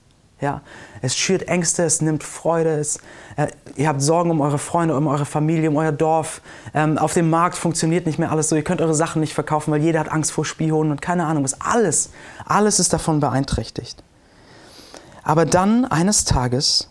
[0.41, 0.61] Ja,
[1.01, 2.99] es schürt Ängste, es nimmt Freude, es,
[3.35, 6.41] äh, ihr habt Sorgen um eure Freunde, um eure Familie, um euer Dorf.
[6.73, 8.55] Ähm, auf dem Markt funktioniert nicht mehr alles so.
[8.55, 11.43] Ihr könnt eure Sachen nicht verkaufen, weil jeder hat Angst vor Spionen und keine Ahnung
[11.43, 11.59] was.
[11.59, 12.11] Alles,
[12.45, 14.01] alles ist davon beeinträchtigt.
[15.23, 16.89] Aber dann eines Tages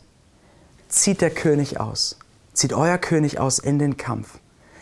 [0.88, 2.18] zieht der König aus,
[2.53, 4.38] zieht euer König aus in den Kampf.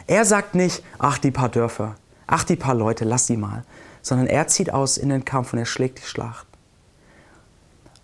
[0.09, 1.95] Er sagt nicht, ach die paar Dörfer,
[2.27, 3.65] ach die paar Leute, lass sie mal,
[4.03, 6.46] sondern er zieht aus in den Kampf und er schlägt die Schlacht.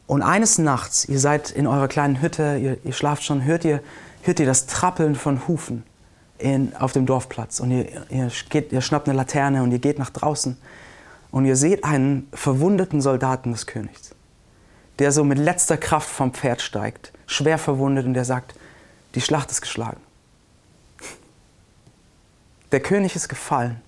[0.07, 3.81] Und eines Nachts, ihr seid in eurer kleinen Hütte, ihr, ihr schlaft schon, hört ihr,
[4.23, 5.85] hört ihr das Trappeln von Hufen
[6.39, 7.61] in, auf dem Dorfplatz.
[7.61, 10.57] Und ihr, ihr, geht, ihr schnappt eine Laterne und ihr geht nach draußen.
[11.31, 14.15] Und ihr seht einen verwundeten Soldaten des Königs,
[14.99, 18.55] der so mit letzter Kraft vom Pferd steigt, schwer verwundet, und der sagt,
[19.15, 20.01] die Schlacht ist geschlagen.
[22.71, 23.81] Der König ist gefallen,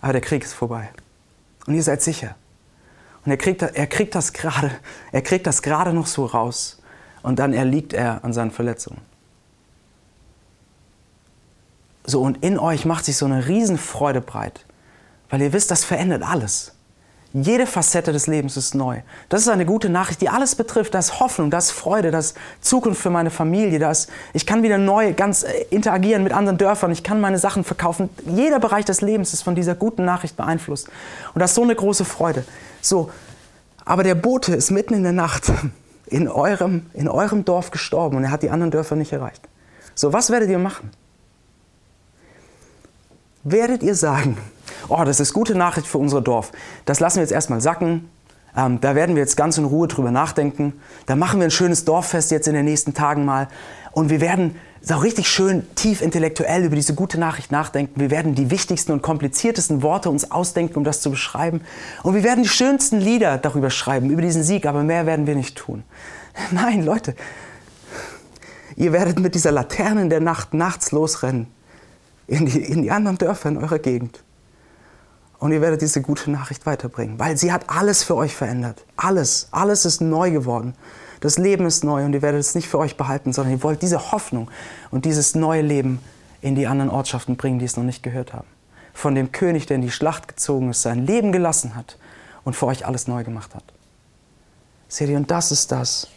[0.00, 0.90] aber der Krieg ist vorbei.
[1.66, 2.36] Und ihr seid sicher.
[3.28, 4.70] Und er kriegt, er kriegt das gerade,
[5.12, 6.80] er kriegt das gerade noch so raus.
[7.22, 9.02] Und dann erliegt er an seinen Verletzungen.
[12.06, 14.64] So, und in euch macht sich so eine Riesenfreude breit,
[15.28, 16.77] weil ihr wisst, das verändert alles.
[17.34, 19.02] Jede Facette des Lebens ist neu.
[19.28, 20.94] Das ist eine gute Nachricht, die alles betrifft.
[20.94, 22.22] Da Hoffnung, da Freude, da
[22.62, 23.78] Zukunft für meine Familie.
[23.78, 23.92] Da
[24.32, 26.90] ich kann wieder neu ganz äh, interagieren mit anderen Dörfern.
[26.90, 28.08] Ich kann meine Sachen verkaufen.
[28.24, 30.88] Jeder Bereich des Lebens ist von dieser guten Nachricht beeinflusst.
[31.34, 32.44] Und das ist so eine große Freude.
[32.80, 33.10] So,
[33.84, 35.52] aber der Bote ist mitten in der Nacht
[36.06, 39.46] in eurem, in eurem Dorf gestorben und er hat die anderen Dörfer nicht erreicht.
[39.94, 40.90] So, was werdet ihr machen?
[43.44, 44.38] Werdet ihr sagen,
[44.88, 46.52] oh, das ist gute Nachricht für unser Dorf.
[46.84, 48.08] Das lassen wir jetzt erstmal sacken.
[48.56, 50.72] Ähm, da werden wir jetzt ganz in Ruhe drüber nachdenken.
[51.06, 53.48] Da machen wir ein schönes Dorffest jetzt in den nächsten Tagen mal.
[53.92, 58.00] Und wir werden so richtig schön tief intellektuell über diese gute Nachricht nachdenken.
[58.00, 61.60] Wir werden die wichtigsten und kompliziertesten Worte uns ausdenken, um das zu beschreiben.
[62.02, 64.66] Und wir werden die schönsten Lieder darüber schreiben, über diesen Sieg.
[64.66, 65.82] Aber mehr werden wir nicht tun.
[66.50, 67.14] Nein, Leute.
[68.76, 71.48] Ihr werdet mit dieser Laterne in der Nacht nachts losrennen
[72.28, 74.22] in die, in die anderen Dörfer in eurer Gegend.
[75.38, 78.84] Und ihr werdet diese gute Nachricht weiterbringen, weil sie hat alles für euch verändert.
[78.96, 80.74] Alles, alles ist neu geworden.
[81.20, 83.82] Das Leben ist neu und ihr werdet es nicht für euch behalten, sondern ihr wollt
[83.82, 84.50] diese Hoffnung
[84.90, 86.00] und dieses neue Leben
[86.40, 88.46] in die anderen Ortschaften bringen, die es noch nicht gehört haben.
[88.94, 91.98] Von dem König, der in die Schlacht gezogen ist, sein Leben gelassen hat
[92.44, 93.64] und für euch alles neu gemacht hat.
[94.88, 96.08] Seht ihr, und das ist das,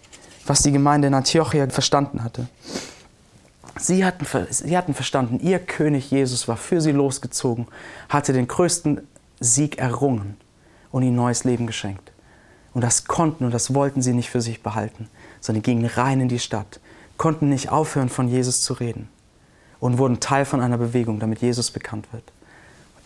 [0.45, 2.47] was die Gemeinde in Antiochia verstanden hatte.
[3.77, 7.67] Sie hatten, sie hatten verstanden, ihr König Jesus war für sie losgezogen,
[8.09, 9.01] hatte den größten
[9.41, 10.37] Sieg errungen
[10.91, 12.11] und ihnen neues Leben geschenkt.
[12.73, 15.09] Und das konnten und das wollten sie nicht für sich behalten,
[15.41, 16.79] sondern gingen rein in die Stadt,
[17.17, 19.09] konnten nicht aufhören, von Jesus zu reden
[19.79, 22.23] und wurden Teil von einer Bewegung, damit Jesus bekannt wird.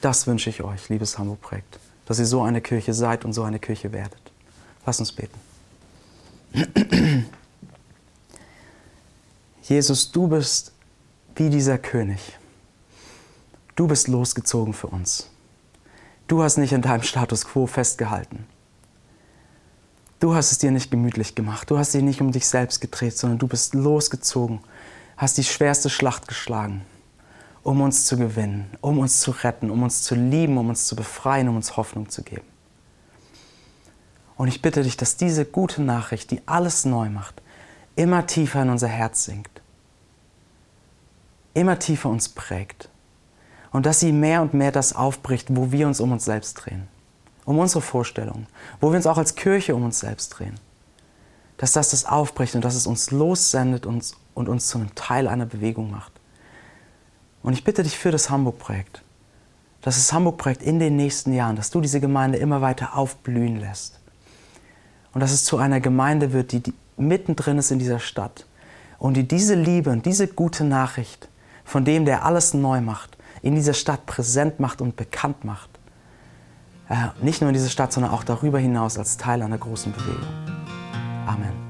[0.01, 3.57] Das wünsche ich euch, liebes Hamburg-Projekt, dass ihr so eine Kirche seid und so eine
[3.57, 4.21] Kirche werdet.
[4.85, 5.39] Lass uns beten.
[9.63, 10.73] Jesus, du bist
[11.35, 12.37] wie dieser König.
[13.75, 15.29] Du bist losgezogen für uns.
[16.27, 18.47] Du hast nicht in deinem Status quo festgehalten.
[20.19, 21.69] Du hast es dir nicht gemütlich gemacht.
[21.69, 24.59] Du hast dich nicht um dich selbst gedreht, sondern du bist losgezogen,
[25.17, 26.83] hast die schwerste Schlacht geschlagen,
[27.61, 30.95] um uns zu gewinnen, um uns zu retten, um uns zu lieben, um uns zu
[30.95, 32.47] befreien, um uns Hoffnung zu geben.
[34.35, 37.41] Und ich bitte dich, dass diese gute Nachricht, die alles neu macht,
[37.95, 39.61] immer tiefer in unser Herz sinkt,
[41.53, 42.89] immer tiefer uns prägt
[43.75, 46.87] und dass sie mehr und mehr das aufbricht, wo wir uns um uns selbst drehen,
[47.43, 48.47] um unsere Vorstellungen,
[48.79, 50.55] wo wir uns auch als Kirche um uns selbst drehen.
[51.57, 55.27] Dass das das aufbricht und dass es uns lossendet und, und uns zu einem Teil
[55.27, 56.13] einer Bewegung macht.
[57.43, 59.03] Und ich bitte dich für das Hamburg-Projekt,
[59.81, 63.99] dass das Hamburg-Projekt in den nächsten Jahren, dass du diese Gemeinde immer weiter aufblühen lässt.
[65.13, 66.63] Und dass es zu einer Gemeinde wird, die
[66.95, 68.45] mittendrin ist in dieser Stadt
[68.99, 71.27] und die diese Liebe und diese gute Nachricht
[71.65, 73.14] von dem, der alles neu macht,
[73.45, 75.69] in dieser Stadt präsent macht und bekannt macht.
[76.89, 80.27] Äh, nicht nur in dieser Stadt, sondern auch darüber hinaus als Teil einer großen Bewegung.
[81.27, 81.64] Amen.